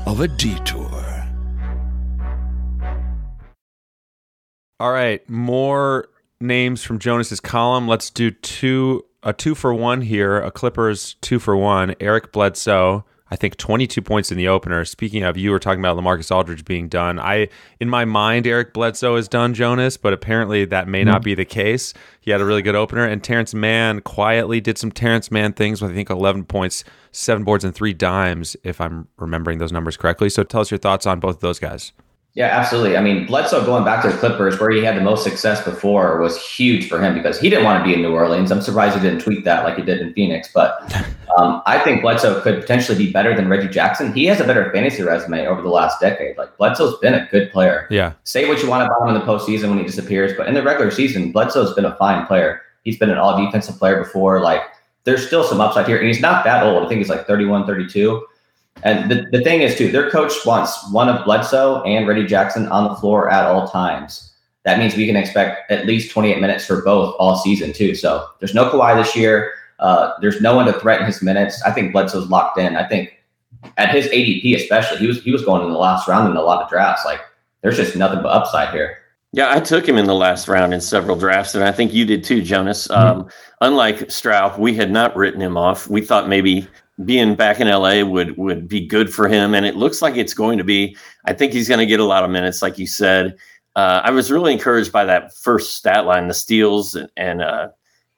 of 0.08 0.22
a 0.22 0.28
detour. 0.28 0.90
All 4.80 4.92
right, 4.92 5.28
more 5.30 6.10
names 6.42 6.84
from 6.84 6.98
Jonas's 6.98 7.40
column. 7.40 7.88
Let's 7.88 8.10
do 8.10 8.32
two 8.32 9.06
a 9.22 9.32
two 9.32 9.54
for 9.54 9.76
one 9.76 10.02
here. 10.02 10.40
A 10.40 10.50
Clippers 10.50 11.18
two 11.22 11.38
for 11.38 11.56
one. 11.56 11.94
Eric 12.00 12.32
Bledsoe 12.32 13.06
I 13.30 13.36
think 13.36 13.58
22 13.58 14.02
points 14.02 14.32
in 14.32 14.38
the 14.38 14.48
opener. 14.48 14.86
Speaking 14.86 15.24
of, 15.24 15.38
you 15.38 15.52
were 15.52 15.60
talking 15.60 15.80
about 15.80 15.98
Lamarcus 15.98 16.34
Aldridge 16.34 16.64
being 16.64 16.88
done. 16.88 17.20
I, 17.20 17.50
in 17.80 17.90
my 17.90 18.06
mind, 18.06 18.48
Eric 18.48 18.74
Bledsoe 18.74 19.16
is 19.16 19.28
done, 19.28 19.54
Jonas, 19.54 19.98
but 19.98 20.14
apparently 20.14 20.66
that 20.66 20.88
may 20.88 21.04
not 21.04 21.18
mm-hmm. 21.18 21.26
be 21.26 21.36
the 21.36 21.46
case. 21.46 21.94
He 22.22 22.32
had 22.32 22.42
a 22.42 22.46
really 22.46 22.62
good 22.62 22.76
opener, 22.76 23.06
and 23.06 23.24
Terance 23.24 23.54
Mann 23.54 24.02
quietly 24.02 24.62
did 24.62 24.78
some 24.78 24.92
Terance 24.92 25.32
Mann 25.32 25.54
things 25.54 25.82
with 25.82 25.92
I 25.92 25.94
think 25.94 26.10
11 26.10 26.46
points, 26.46 26.84
seven 27.12 27.44
boards, 27.44 27.64
and 27.64 27.76
three 27.76 27.94
dimes, 27.94 28.56
if 28.64 28.80
I'm 28.80 29.08
remembering 29.18 29.60
those 29.60 29.72
numbers 29.72 29.98
correctly. 29.98 30.30
So 30.30 30.44
tell 30.44 30.62
us 30.62 30.72
your 30.72 30.78
thoughts 30.78 31.06
on 31.06 31.20
both 31.20 31.36
of 31.36 31.42
those 31.42 31.60
guys. 31.60 31.92
Yeah, 32.38 32.56
absolutely. 32.56 32.96
I 32.96 33.02
mean, 33.02 33.26
Bledsoe 33.26 33.66
going 33.66 33.84
back 33.84 34.04
to 34.04 34.12
the 34.12 34.18
Clippers, 34.18 34.60
where 34.60 34.70
he 34.70 34.84
had 34.84 34.96
the 34.96 35.02
most 35.02 35.24
success 35.24 35.66
before, 35.66 36.22
was 36.22 36.40
huge 36.40 36.88
for 36.88 37.02
him 37.02 37.16
because 37.16 37.40
he 37.40 37.50
didn't 37.50 37.66
want 37.66 37.84
to 37.84 37.84
be 37.84 37.96
in 37.96 38.04
New 38.04 38.14
Orleans. 38.14 38.52
I'm 38.52 38.62
surprised 38.62 38.96
he 38.96 39.02
didn't 39.02 39.22
tweet 39.22 39.44
that 39.46 39.64
like 39.64 39.76
he 39.76 39.82
did 39.82 40.02
in 40.02 40.14
Phoenix. 40.14 40.48
But 40.54 40.80
um, 41.40 41.64
I 41.66 41.80
think 41.80 42.04
Bledsoe 42.04 42.40
could 42.42 42.62
potentially 42.62 42.96
be 42.96 43.12
better 43.12 43.36
than 43.36 43.50
Reggie 43.50 43.70
Jackson. 43.70 44.14
He 44.14 44.26
has 44.26 44.40
a 44.40 44.44
better 44.44 44.72
fantasy 44.72 45.02
resume 45.02 45.48
over 45.48 45.64
the 45.64 45.70
last 45.70 46.00
decade. 46.00 46.38
Like 46.38 46.56
Bledsoe's 46.58 47.00
been 47.00 47.16
a 47.16 47.28
good 47.32 47.52
player. 47.52 47.88
Yeah. 47.90 48.14
Say 48.24 48.48
what 48.48 48.62
you 48.62 48.70
want 48.70 48.86
about 48.86 49.02
him 49.02 49.16
in 49.16 49.20
the 49.20 49.26
postseason 49.26 49.70
when 49.70 49.80
he 49.80 49.84
disappears, 49.84 50.38
but 50.38 50.46
in 50.46 50.54
the 50.54 50.62
regular 50.62 50.92
season, 50.92 51.32
Bledsoe's 51.32 51.74
been 51.74 51.86
a 51.86 51.96
fine 51.96 52.28
player. 52.28 52.62
He's 52.84 53.00
been 53.00 53.10
an 53.10 53.18
all 53.18 53.44
defensive 53.44 53.80
player 53.80 53.98
before. 53.98 54.42
Like 54.42 54.62
there's 55.06 55.26
still 55.26 55.44
some 55.44 55.60
upside 55.60 55.88
here, 55.88 55.98
and 55.98 56.06
he's 56.06 56.22
not 56.22 56.44
that 56.44 56.62
old. 56.62 56.86
I 56.86 56.88
think 56.88 57.00
he's 57.00 57.10
like 57.10 57.26
31, 57.26 57.66
32. 57.66 58.28
And 58.84 59.10
the, 59.12 59.26
the 59.32 59.44
thing 59.44 59.62
is, 59.62 59.78
too, 59.78 59.92
their 59.92 60.10
coach 60.10 60.34
wants 60.46 60.90
one 60.92 61.10
of 61.10 61.24
Bledsoe 61.26 61.82
and 61.84 62.08
Reggie 62.08 62.28
Jackson 62.28 62.68
on 62.68 62.88
the 62.88 62.96
floor 62.96 63.30
at 63.30 63.46
all 63.46 63.68
times. 63.68 64.34
That 64.64 64.80
means 64.80 64.96
we 64.96 65.08
can 65.08 65.16
expect 65.16 65.72
at 65.72 65.86
least 65.86 66.12
28 66.12 66.40
minutes 66.40 66.66
for 66.66 66.82
both 66.82 67.16
all 67.20 67.38
season, 67.38 67.74
too. 67.74 67.96
So 67.96 68.28
there's 68.40 68.54
no 68.54 68.70
Kawhi 68.70 69.02
this 69.02 69.16
year. 69.16 69.54
Uh, 69.80 70.14
there's 70.22 70.42
no 70.42 70.56
one 70.56 70.66
to 70.66 70.74
threaten 70.74 71.06
his 71.06 71.22
minutes. 71.22 71.62
I 71.64 71.72
think 71.72 71.92
Bledsoe's 71.92 72.30
locked 72.30 72.58
in. 72.58 72.76
I 72.76 72.88
think 72.88 73.18
at 73.78 73.90
his 73.90 74.08
ADP, 74.08 74.56
especially, 74.56 74.98
he 74.98 75.08
was 75.08 75.24
he 75.24 75.32
was 75.32 75.44
going 75.44 75.66
in 75.66 75.72
the 75.72 75.78
last 75.78 76.08
round 76.08 76.30
in 76.30 76.38
a 76.38 76.42
lot 76.42 76.64
of 76.64 76.70
drafts. 76.70 77.06
Like 77.06 77.22
there's 77.62 77.78
just 77.78 77.96
nothing 77.96 78.22
but 78.22 78.30
upside 78.30 78.74
here. 78.74 78.98
Yeah, 79.34 79.52
I 79.52 79.60
took 79.60 79.88
him 79.88 79.98
in 79.98 80.06
the 80.06 80.16
last 80.16 80.48
round 80.48 80.74
in 80.74 80.82
several 80.82 81.18
drafts, 81.18 81.54
and 81.54 81.64
I 81.64 81.72
think 81.72 81.94
you 81.94 82.06
did 82.06 82.24
too, 82.24 82.42
Jonas. 82.42 82.88
Mm-hmm. 82.88 83.22
Um, 83.22 83.30
unlike 83.62 83.98
Stroup, 84.08 84.58
we 84.58 84.74
had 84.74 84.90
not 84.90 85.16
written 85.16 85.42
him 85.42 85.58
off. 85.58 85.88
We 85.88 86.02
thought 86.02 86.30
maybe 86.30 86.68
being 87.06 87.36
back 87.36 87.60
in 87.60 87.68
LA 87.68 88.04
would 88.04 88.38
would 88.38 88.68
be 88.68 88.86
good 88.86 89.14
for 89.14 89.28
him, 89.28 89.54
and 89.54 89.66
it 89.66 89.76
looks 89.76 90.02
like 90.02 90.16
it's 90.16 90.34
going 90.34 90.58
to 90.58 90.64
be. 90.64 90.96
I 91.26 91.34
think 91.34 91.54
he's 91.54 91.68
going 91.68 91.80
to 91.80 91.86
get 91.86 92.00
a 92.00 92.06
lot 92.06 92.24
of 92.24 92.30
minutes, 92.30 92.62
like 92.62 92.78
you 92.78 92.88
said. 92.88 93.38
Uh, 93.76 94.02
I 94.04 94.10
was 94.10 94.32
really 94.32 94.54
encouraged 94.54 94.92
by 94.92 95.06
that 95.06 95.36
first 95.36 95.76
stat 95.76 96.06
line, 96.06 96.28
the 96.28 96.34
steals, 96.34 96.96
and, 96.96 97.10
and 97.18 97.42
uh, 97.42 97.70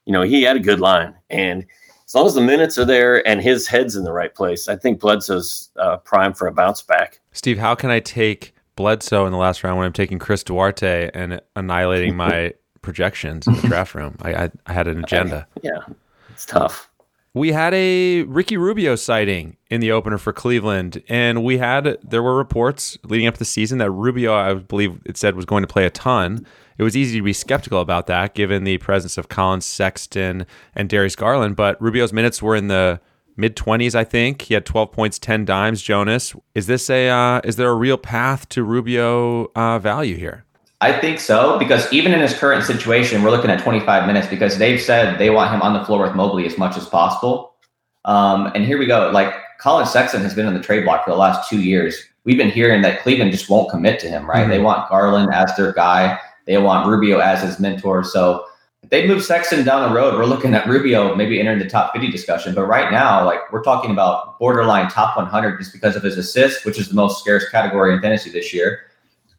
you 0.06 0.14
know 0.14 0.22
he 0.22 0.44
had 0.44 0.56
a 0.56 0.62
good 0.62 0.80
line, 0.80 1.16
and 1.30 1.66
as 2.06 2.16
long 2.16 2.26
as 2.26 2.34
the 2.34 2.42
minutes 2.42 2.78
are 2.78 2.86
there 2.86 3.26
and 3.28 3.40
his 3.40 3.68
head's 3.68 3.96
in 3.96 4.04
the 4.04 4.12
right 4.12 4.34
place, 4.34 4.68
I 4.68 4.76
think 4.76 5.00
Bledsoe's 5.00 5.70
uh, 5.76 5.98
prime 5.98 6.34
for 6.34 6.48
a 6.48 6.52
bounce 6.52 6.82
back. 6.82 7.20
Steve, 7.34 7.60
how 7.60 7.76
can 7.76 7.92
I 7.92 8.00
take 8.00 8.56
Bledsoe 8.76 9.26
in 9.26 9.32
the 9.32 9.38
last 9.38 9.64
round 9.64 9.78
when 9.78 9.86
I'm 9.86 9.94
taking 9.94 10.18
Chris 10.18 10.42
Duarte 10.42 11.12
and 11.14 11.40
annihilating 11.56 12.16
my 12.16 12.54
projections 12.82 13.46
in 13.46 13.54
the 13.54 13.62
draft 13.62 13.94
room. 13.94 14.16
I, 14.22 14.46
I, 14.46 14.50
I 14.68 14.74
had 14.74 14.88
an 14.88 15.04
agenda. 15.04 15.48
Yeah, 15.62 15.80
it's 16.30 16.46
tough. 16.46 16.90
We 17.36 17.52
had 17.52 17.76
a 17.76 18.24
Ricky 18.24 18.58
Rubio 18.58 18.96
sighting 18.96 19.58
in 19.70 19.82
the 19.82 19.92
opener 19.92 20.18
for 20.18 20.34
Cleveland, 20.34 21.04
and 21.08 21.44
we 21.44 21.60
had 21.60 22.00
there 22.02 22.24
were 22.24 22.36
reports 22.36 22.98
leading 23.04 23.28
up 23.28 23.36
to 23.36 23.40
the 23.40 23.46
season 23.46 23.78
that 23.78 23.92
Rubio, 23.92 24.34
I 24.34 24.56
believe 24.56 25.00
it 25.06 25.16
said, 25.16 25.36
was 25.36 25.46
going 25.46 25.62
to 25.62 25.68
play 25.68 25.86
a 25.86 25.92
ton. 25.92 26.44
It 26.80 26.84
was 26.84 26.98
easy 26.98 27.20
to 27.20 27.24
be 27.24 27.34
skeptical 27.34 27.82
about 27.82 28.08
that 28.08 28.34
given 28.34 28.64
the 28.64 28.80
presence 28.80 29.16
of 29.16 29.30
Collin 29.30 29.62
Sexton 29.62 30.48
and 30.74 30.90
Darius 30.90 31.16
Garland, 31.16 31.56
but 31.56 31.80
Rubio's 31.80 32.12
minutes 32.12 32.42
were 32.42 32.56
in 32.56 32.68
the 32.68 33.00
mid 33.38 33.56
20s, 33.56 33.94
I 33.94 34.06
think. 34.06 34.44
He 34.44 34.56
had 34.56 34.66
12 34.66 34.92
points, 34.92 35.20
10 35.20 35.46
dimes. 35.46 35.84
Jonas, 35.84 36.36
is 36.56 36.66
this 36.66 36.90
a 36.90 37.10
uh, 37.10 37.42
is 37.44 37.58
there 37.58 37.70
a 37.70 37.76
real 37.76 37.98
path 37.98 38.50
to 38.50 38.64
Rubio 38.64 39.52
uh, 39.56 39.78
value 39.78 40.16
here? 40.16 40.46
I 40.82 40.94
think 40.94 41.20
so 41.20 41.60
because 41.60 41.92
even 41.92 42.14
in 42.14 42.22
his 42.22 42.34
current 42.34 42.64
situation, 42.64 43.22
we're 43.22 43.32
looking 43.32 43.52
at 43.52 43.62
25 43.62 44.08
minutes 44.08 44.28
because 44.28 44.58
they've 44.58 44.82
said 44.82 45.20
they 45.20 45.30
want 45.30 45.54
him 45.54 45.62
on 45.62 45.74
the 45.74 45.84
floor 45.84 46.04
with 46.04 46.16
Mobley 46.16 46.46
as 46.46 46.58
much 46.58 46.78
as 46.78 46.88
possible. 46.88 47.54
Um, 48.06 48.52
and 48.56 48.66
here 48.66 48.78
we 48.78 48.86
go. 48.86 49.12
Like 49.12 49.34
Collin 49.60 49.86
Sexton 49.86 50.22
has 50.22 50.34
been 50.34 50.46
on 50.46 50.54
the 50.54 50.62
trade 50.62 50.86
block 50.86 51.04
for 51.04 51.12
the 51.12 51.18
last 51.18 51.50
two 51.50 51.62
years. 51.62 52.02
We've 52.24 52.38
been 52.38 52.50
hearing 52.50 52.82
that 52.84 53.02
Cleveland 53.02 53.32
just 53.32 53.50
won't 53.50 53.70
commit 53.70 54.00
to 54.02 54.08
him, 54.08 54.28
right? 54.30 54.42
Mm-hmm. 54.42 54.52
They 54.52 54.60
want 54.60 54.90
Garland 54.90 55.34
as 55.34 55.56
their 55.58 55.74
guy. 55.74 56.18
They 56.46 56.58
want 56.58 56.88
Rubio 56.88 57.20
as 57.20 57.42
his 57.42 57.60
mentor. 57.60 58.04
So 58.04 58.46
if 58.82 58.90
they 58.90 59.06
move 59.06 59.24
Sexton 59.24 59.66
down 59.66 59.90
the 59.90 59.96
road, 59.96 60.16
we're 60.16 60.26
looking 60.26 60.54
at 60.54 60.66
Rubio 60.66 61.14
maybe 61.14 61.40
entering 61.40 61.60
the 61.60 61.70
top 61.70 61.92
50 61.92 62.10
discussion. 62.10 62.56
But 62.56 62.68
right 62.68 62.90
now, 62.90 63.26
like 63.26 63.52
we're 63.52 63.64
talking 63.64 63.92
about 63.92 64.40
borderline 64.40 64.90
top 64.90 65.18
100 65.18 65.60
just 65.60 65.74
because 65.74 65.98
of 65.98 66.04
his 66.04 66.18
assists, 66.18 66.64
which 66.64 66.80
is 66.80 66.88
the 66.88 66.96
most 66.96 67.20
scarce 67.20 67.50
category 67.50 67.94
in 67.94 68.02
fantasy 68.02 68.30
this 68.30 68.54
year. 68.54 68.89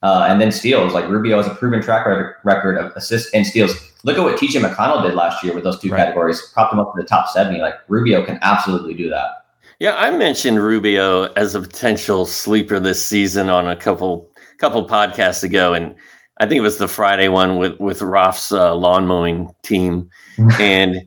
Uh, 0.02 0.26
and 0.28 0.40
then 0.40 0.50
steals. 0.50 0.94
Like 0.94 1.08
Rubio 1.08 1.36
has 1.36 1.46
a 1.46 1.54
proven 1.54 1.82
track 1.82 2.06
record 2.42 2.78
of 2.78 2.90
assists 2.96 3.30
and 3.34 3.46
steals. 3.46 3.74
Look 4.02 4.16
at 4.16 4.22
what 4.22 4.38
TJ 4.38 4.62
McConnell 4.62 5.02
did 5.02 5.14
last 5.14 5.44
year 5.44 5.54
with 5.54 5.64
those 5.64 5.78
two 5.78 5.90
right. 5.90 5.98
categories, 5.98 6.40
propped 6.54 6.72
him 6.72 6.78
up 6.78 6.94
to 6.94 7.02
the 7.02 7.06
top 7.06 7.28
70. 7.28 7.60
Like 7.60 7.74
Rubio 7.88 8.24
can 8.24 8.38
absolutely 8.40 8.94
do 8.94 9.10
that. 9.10 9.40
Yeah, 9.80 9.96
I 9.96 10.10
mentioned 10.10 10.62
Rubio 10.62 11.32
as 11.34 11.54
a 11.54 11.60
potential 11.60 12.26
sleeper 12.26 12.78
this 12.78 13.04
season 13.04 13.48
on 13.48 13.66
a 13.66 13.74
couple 13.74 14.28
couple 14.58 14.86
podcasts 14.86 15.42
ago, 15.42 15.72
and 15.72 15.94
I 16.36 16.46
think 16.46 16.58
it 16.58 16.62
was 16.62 16.76
the 16.76 16.86
Friday 16.86 17.28
one 17.28 17.56
with 17.56 17.80
with 17.80 18.02
Roth's 18.02 18.52
uh, 18.52 18.74
lawn 18.74 19.06
mowing 19.06 19.48
team, 19.62 20.10
and 20.60 21.06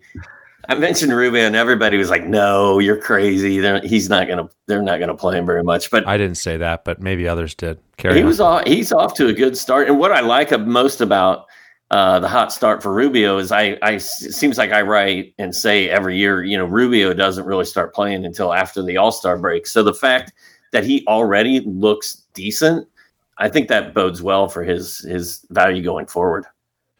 I 0.69 0.75
mentioned 0.75 1.13
Rubio, 1.13 1.41
and 1.41 1.55
everybody 1.55 1.97
was 1.97 2.09
like, 2.09 2.25
"No, 2.25 2.79
you're 2.79 2.97
crazy. 2.97 3.59
They're, 3.59 3.81
he's 3.81 4.09
not 4.09 4.27
gonna. 4.27 4.49
They're 4.67 4.81
not 4.81 4.99
gonna 4.99 5.15
play 5.15 5.37
him 5.37 5.45
very 5.45 5.63
much." 5.63 5.91
But 5.91 6.07
I 6.07 6.17
didn't 6.17 6.37
say 6.37 6.57
that, 6.57 6.85
but 6.85 7.01
maybe 7.01 7.27
others 7.27 7.53
did. 7.53 7.79
Carry 7.97 8.15
he 8.15 8.21
on. 8.21 8.27
was 8.27 8.39
off. 8.39 8.65
He's 8.65 8.91
off 8.91 9.13
to 9.15 9.27
a 9.27 9.33
good 9.33 9.57
start, 9.57 9.87
and 9.87 9.99
what 9.99 10.11
I 10.11 10.21
like 10.21 10.57
most 10.61 11.01
about 11.01 11.45
uh, 11.91 12.19
the 12.19 12.27
hot 12.27 12.53
start 12.53 12.81
for 12.81 12.93
Rubio 12.93 13.37
is 13.37 13.51
I, 13.51 13.77
I. 13.81 13.93
It 13.93 14.01
seems 14.01 14.57
like 14.57 14.71
I 14.71 14.81
write 14.81 15.33
and 15.37 15.55
say 15.55 15.89
every 15.89 16.17
year, 16.17 16.43
you 16.43 16.57
know, 16.57 16.65
Rubio 16.65 17.13
doesn't 17.13 17.45
really 17.45 17.65
start 17.65 17.93
playing 17.93 18.25
until 18.25 18.53
after 18.53 18.81
the 18.81 18.97
All 18.97 19.11
Star 19.11 19.37
break. 19.37 19.67
So 19.67 19.83
the 19.83 19.93
fact 19.93 20.33
that 20.71 20.83
he 20.83 21.05
already 21.07 21.59
looks 21.61 22.23
decent 22.33 22.87
I 23.37 23.49
think 23.49 23.67
that 23.69 23.93
bodes 23.93 24.21
well 24.21 24.47
for 24.47 24.63
his 24.63 24.99
his 24.99 25.45
value 25.49 25.83
going 25.83 26.05
forward. 26.05 26.45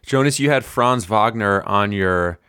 Jonas, 0.04 0.40
you 0.40 0.50
had 0.50 0.66
Franz 0.66 1.06
Wagner 1.06 1.64
on 1.64 1.92
your 1.92 2.40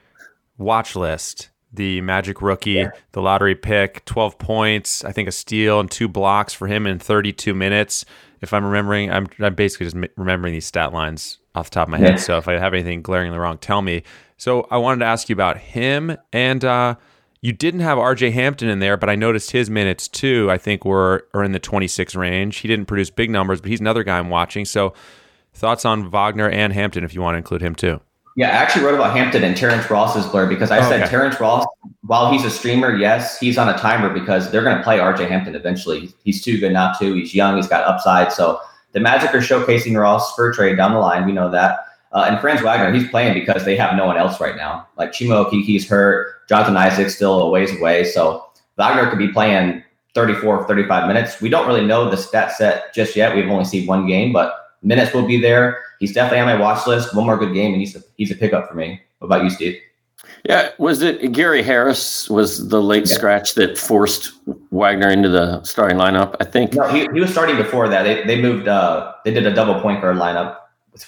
watch 0.59 0.97
list. 0.97 1.51
The 1.73 2.01
Magic 2.03 2.41
rookie, 2.41 2.73
yeah. 2.73 2.91
the 3.13 3.21
lottery 3.21 3.57
pick, 3.57 4.05
12 4.05 4.39
points, 4.39 5.05
I 5.05 5.11
think 5.11 5.29
a 5.29 5.33
steal 5.33 5.81
and 5.81 5.91
two 5.91 6.07
blocks 6.07 6.53
for 6.53 6.69
him 6.69 6.87
in 6.87 7.01
32 7.01 7.53
minutes. 7.53 8.05
If 8.41 8.55
I'm 8.55 8.65
remembering, 8.65 9.11
I'm, 9.11 9.27
I'm 9.41 9.57
basically 9.57 9.87
just 9.87 9.97
remembering 10.17 10.53
these 10.53 10.67
stat 10.67 10.93
lines 10.93 11.39
off 11.57 11.71
the 11.71 11.75
top 11.75 11.89
of 11.89 11.91
my 11.91 11.99
yeah. 11.99 12.11
head. 12.11 12.21
So 12.21 12.39
if 12.39 12.47
I 12.47 12.53
have 12.55 12.75
anything 12.75 13.03
glaringly 13.03 13.39
wrong, 13.39 13.59
tell 13.59 13.83
me. 13.83 14.05
So 14.37 14.69
I 14.71 14.77
wanted 14.77 15.01
to 15.01 15.07
ask 15.07 15.29
you 15.29 15.33
about 15.33 15.59
him 15.59 16.17
and 16.33 16.65
uh, 16.65 16.95
you 17.41 17.53
didn't 17.53 17.81
have 17.81 17.99
RJ 17.99 18.33
Hampton 18.33 18.69
in 18.69 18.79
there, 18.79 18.97
but 18.97 19.11
I 19.11 19.17
noticed 19.17 19.51
his 19.51 19.69
minutes 19.69 20.09
too, 20.09 20.49
I 20.51 20.59
think 20.59 20.85
were 20.85 21.29
are 21.35 21.45
in 21.45 21.53
the 21.53 21.59
26 21.59 22.15
range. 22.15 22.59
He 22.59 22.69
didn't 22.69 22.87
produce 22.87 23.11
big 23.11 23.31
numbers, 23.31 23.61
but 23.61 23.69
he's 23.69 23.81
another 23.81 24.03
guy 24.03 24.19
I'm 24.19 24.31
watching. 24.31 24.65
So 24.65 24.95
thoughts 25.53 25.85
on 25.85 26.11
Wagner 26.11 26.49
and 26.49 26.73
Hampton 26.73 27.05
if 27.05 27.15
you 27.15 27.21
want 27.21 27.35
to 27.35 27.39
include 27.39 27.63
him 27.63 27.75
too. 27.75 28.01
Yeah, 28.37 28.49
I 28.49 28.53
actually 28.53 28.85
wrote 28.85 28.95
about 28.95 29.17
Hampton 29.17 29.45
and 29.45 29.57
Terrence 29.57 29.89
Ross's 29.89 30.27
blur 30.27 30.47
because 30.49 30.71
I 30.71 30.79
oh, 30.79 30.89
said 30.89 31.03
okay. 31.03 31.11
Terrence 31.11 31.39
Ross, 31.39 31.65
while 32.03 32.33
he's 32.33 32.45
a 32.45 32.51
streamer, 32.51 32.97
yes, 32.97 33.39
he's 33.39 33.57
on 33.57 33.69
a 33.69 33.79
timer 33.79 34.13
because 34.13 34.51
they're 34.51 34.65
going 34.65 34.77
to 34.77 34.83
play 34.83 34.99
RJ 34.99 35.29
Hampton 35.29 35.55
eventually. 35.55 36.13
He's 36.25 36.43
too 36.43 36.59
good 36.59 36.73
not 36.73 36.99
to. 36.99 37.15
He's 37.15 37.35
young. 37.35 37.57
He's 37.57 37.69
got 37.69 37.85
upside. 37.85 38.33
So 38.33 38.61
the 38.93 39.01
Magic 39.01 39.33
are 39.35 39.39
showcasing 39.39 39.99
Ross 39.99 40.35
for 40.35 40.53
trade 40.53 40.77
down 40.77 40.93
the 40.93 40.99
line. 40.99 41.27
We 41.27 41.33
know 41.33 41.51
that. 41.51 41.87
Uh, 42.13 42.27
and 42.29 42.41
Franz 42.41 42.63
Wagner, 42.63 42.93
he's 42.93 43.09
playing 43.09 43.35
because 43.35 43.65
they 43.65 43.77
have 43.77 43.97
no 43.97 44.07
one 44.07 44.17
else 44.17 44.41
right 44.41 44.57
now. 44.57 44.87
Like 44.97 45.13
Chuma 45.13 45.45
Okeke's 45.45 45.89
hurt. 45.89 46.47
Jonathan 46.49 46.77
Isaac's 46.77 47.15
still 47.15 47.41
a 47.41 47.51
ways 47.51 47.77
away. 47.77 48.05
So 48.05 48.45
Wagner 48.77 49.09
could 49.11 49.19
be 49.19 49.29
playing 49.29 49.83
34, 50.15 50.69
35 50.69 51.09
minutes. 51.09 51.41
We 51.41 51.49
don't 51.49 51.67
really 51.67 51.85
know 51.85 52.09
the 52.09 52.17
stat 52.17 52.53
set 52.53 52.95
just 52.95 53.17
yet. 53.17 53.35
We've 53.35 53.49
only 53.49 53.65
seen 53.65 53.87
one 53.87 54.07
game, 54.07 54.33
but 54.33 54.64
minutes 54.85 55.13
will 55.13 55.27
be 55.27 55.41
there. 55.41 55.81
He's 55.99 56.13
definitely 56.13 56.41
on 56.41 56.47
my 56.47 56.63
watch 56.63 56.87
list. 56.87 57.15
One 57.15 57.27
more 57.27 57.37
good 57.37 57.55
game, 57.55 57.73
and 57.73 57.81
he's 57.81 57.97
a, 57.97 58.01
he's 58.17 58.31
a 58.31 58.37
pickup 58.37 58.69
for 58.69 58.75
me. 58.75 59.01
What 59.19 59.27
about 59.27 59.45
you, 59.45 59.51
Steve? 59.51 59.81
Yeah, 60.45 60.71
was 60.79 61.03
it 61.03 61.33
Gary 61.33 61.63
Harris 61.63 62.29
was 62.29 62.69
the 62.69 62.81
late 62.81 63.09
yeah. 63.09 63.15
scratch 63.15 63.55
that 63.55 63.79
forced 63.79 64.33
Wagner 64.71 65.09
into 65.09 65.29
the 65.29 65.63
starting 65.63 65.97
lineup? 65.97 66.37
I 66.41 66.45
think. 66.45 66.75
No, 66.75 66.87
he, 66.89 67.09
he 67.13 67.21
was 67.21 67.31
starting 67.31 67.57
before 67.57 67.89
that. 67.89 68.03
They, 68.03 68.25
they 68.25 68.41
moved. 68.41 68.69
Uh, 68.69 69.15
they 69.25 69.33
did 69.33 69.47
a 69.47 69.55
double 69.55 69.81
point 69.81 70.01
guard 70.01 70.17
lineup 70.17 70.59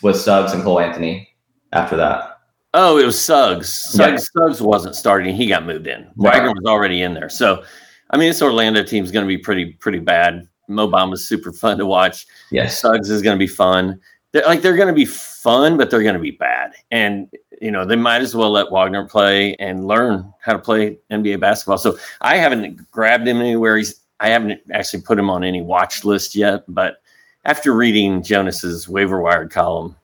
with 0.03 0.17
Suggs 0.17 0.53
and 0.53 0.63
Cole 0.63 0.81
Anthony 0.81 1.29
after 1.73 1.97
that. 1.97 2.41
Oh, 2.75 2.99
it 2.99 3.07
was 3.07 3.19
Suggs. 3.19 3.69
Suggs, 3.69 4.29
yeah. 4.37 4.43
Suggs 4.43 4.61
wasn't 4.61 4.95
starting. 4.95 5.35
He 5.35 5.47
got 5.47 5.65
moved 5.65 5.87
in. 5.87 6.11
Wagner 6.17 6.53
was 6.53 6.65
already 6.67 7.01
in 7.03 7.15
there. 7.15 7.31
So, 7.31 7.65
I 8.11 8.19
mean, 8.19 8.29
this 8.29 8.43
Orlando 8.43 8.83
team 8.83 9.03
is 9.03 9.11
going 9.11 9.25
to 9.25 9.29
be 9.29 9.39
pretty, 9.39 9.73
pretty 9.73 9.99
bad. 9.99 10.47
Mo 10.69 10.89
Bamba's 10.89 11.27
super 11.27 11.53
fun 11.53 11.79
to 11.79 11.87
watch. 11.87 12.27
Yes. 12.51 12.81
Suggs 12.81 13.11
is 13.11 13.23
going 13.23 13.37
to 13.37 13.39
be 13.39 13.47
fun. 13.47 14.01
They're, 14.33 14.45
like 14.45 14.63
they're 14.63 14.77
going 14.77 14.89
to 14.89 14.95
be 14.95 15.05
fun, 15.05 15.77
but 15.77 15.91
they're 15.91 16.03
going 16.03 16.15
to 16.15 16.21
be 16.21 16.33
bad. 16.33 16.73
And 16.91 17.29
you 17.61 17.71
know 17.71 17.85
they 17.85 17.97
might 17.97 18.23
as 18.23 18.35
well 18.35 18.51
let 18.51 18.71
Wagner 18.71 19.07
play 19.07 19.55
and 19.57 19.87
learn 19.87 20.33
how 20.41 20.53
to 20.53 20.59
play 20.59 20.99
NBA 21.11 21.41
basketball. 21.41 21.79
So 21.79 21.99
I 22.21 22.37
haven't 22.37 22.91
grabbed 22.91 23.27
him 23.27 23.39
anywhere. 23.39 23.77
He's 23.77 24.01
I 24.21 24.29
haven't 24.29 24.61
actually 24.73 25.03
put 25.03 25.19
him 25.19 25.31
on 25.31 25.45
any 25.45 25.63
watch 25.63 26.05
list 26.05 26.35
yet, 26.35 26.65
but 26.69 27.03
after 27.45 27.73
reading 27.75 28.23
Jonas's 28.23 28.89
waiver 28.89 29.21
wire 29.21 29.49
column, 29.49 29.95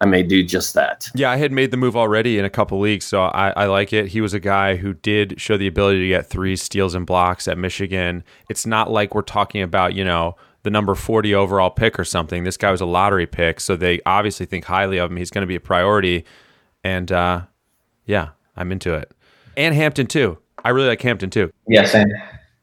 I 0.00 0.06
may 0.06 0.22
do 0.22 0.42
just 0.44 0.74
that. 0.74 1.08
Yeah, 1.14 1.30
I 1.30 1.36
had 1.36 1.50
made 1.50 1.70
the 1.70 1.76
move 1.76 1.96
already 1.96 2.38
in 2.38 2.44
a 2.44 2.50
couple 2.50 2.78
leagues, 2.78 3.04
so 3.04 3.22
I, 3.22 3.50
I, 3.50 3.66
like 3.66 3.92
it. 3.92 4.08
He 4.08 4.20
was 4.20 4.32
a 4.32 4.40
guy 4.40 4.76
who 4.76 4.94
did 4.94 5.40
show 5.40 5.56
the 5.56 5.66
ability 5.66 6.00
to 6.02 6.08
get 6.08 6.26
three 6.26 6.54
steals 6.56 6.94
and 6.94 7.04
blocks 7.04 7.48
at 7.48 7.58
Michigan. 7.58 8.22
It's 8.48 8.64
not 8.64 8.90
like 8.90 9.14
we're 9.14 9.22
talking 9.22 9.62
about, 9.62 9.94
you 9.94 10.04
know, 10.04 10.36
the 10.62 10.70
number 10.70 10.94
40 10.94 11.34
overall 11.34 11.70
pick 11.70 11.98
or 11.98 12.04
something. 12.04 12.44
This 12.44 12.56
guy 12.56 12.70
was 12.70 12.80
a 12.80 12.86
lottery 12.86 13.26
pick, 13.26 13.58
so 13.58 13.76
they 13.76 14.00
obviously 14.06 14.46
think 14.46 14.64
highly 14.64 14.98
of 14.98 15.10
him. 15.10 15.16
He's 15.16 15.30
going 15.30 15.42
to 15.42 15.48
be 15.48 15.56
a 15.56 15.60
priority. 15.60 16.24
And 16.84 17.10
uh, 17.10 17.42
yeah, 18.06 18.30
I'm 18.56 18.70
into 18.70 18.94
it. 18.94 19.10
And 19.56 19.74
Hampton, 19.74 20.06
too. 20.06 20.38
I 20.64 20.70
really 20.70 20.88
like 20.88 21.02
Hampton, 21.02 21.30
too. 21.30 21.50
Yeah, 21.66 21.84
same. 21.84 22.08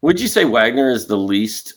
Would 0.01 0.19
you 0.21 0.27
say 0.27 0.45
Wagner 0.45 0.89
is 0.89 1.07
the 1.07 1.17
least 1.17 1.73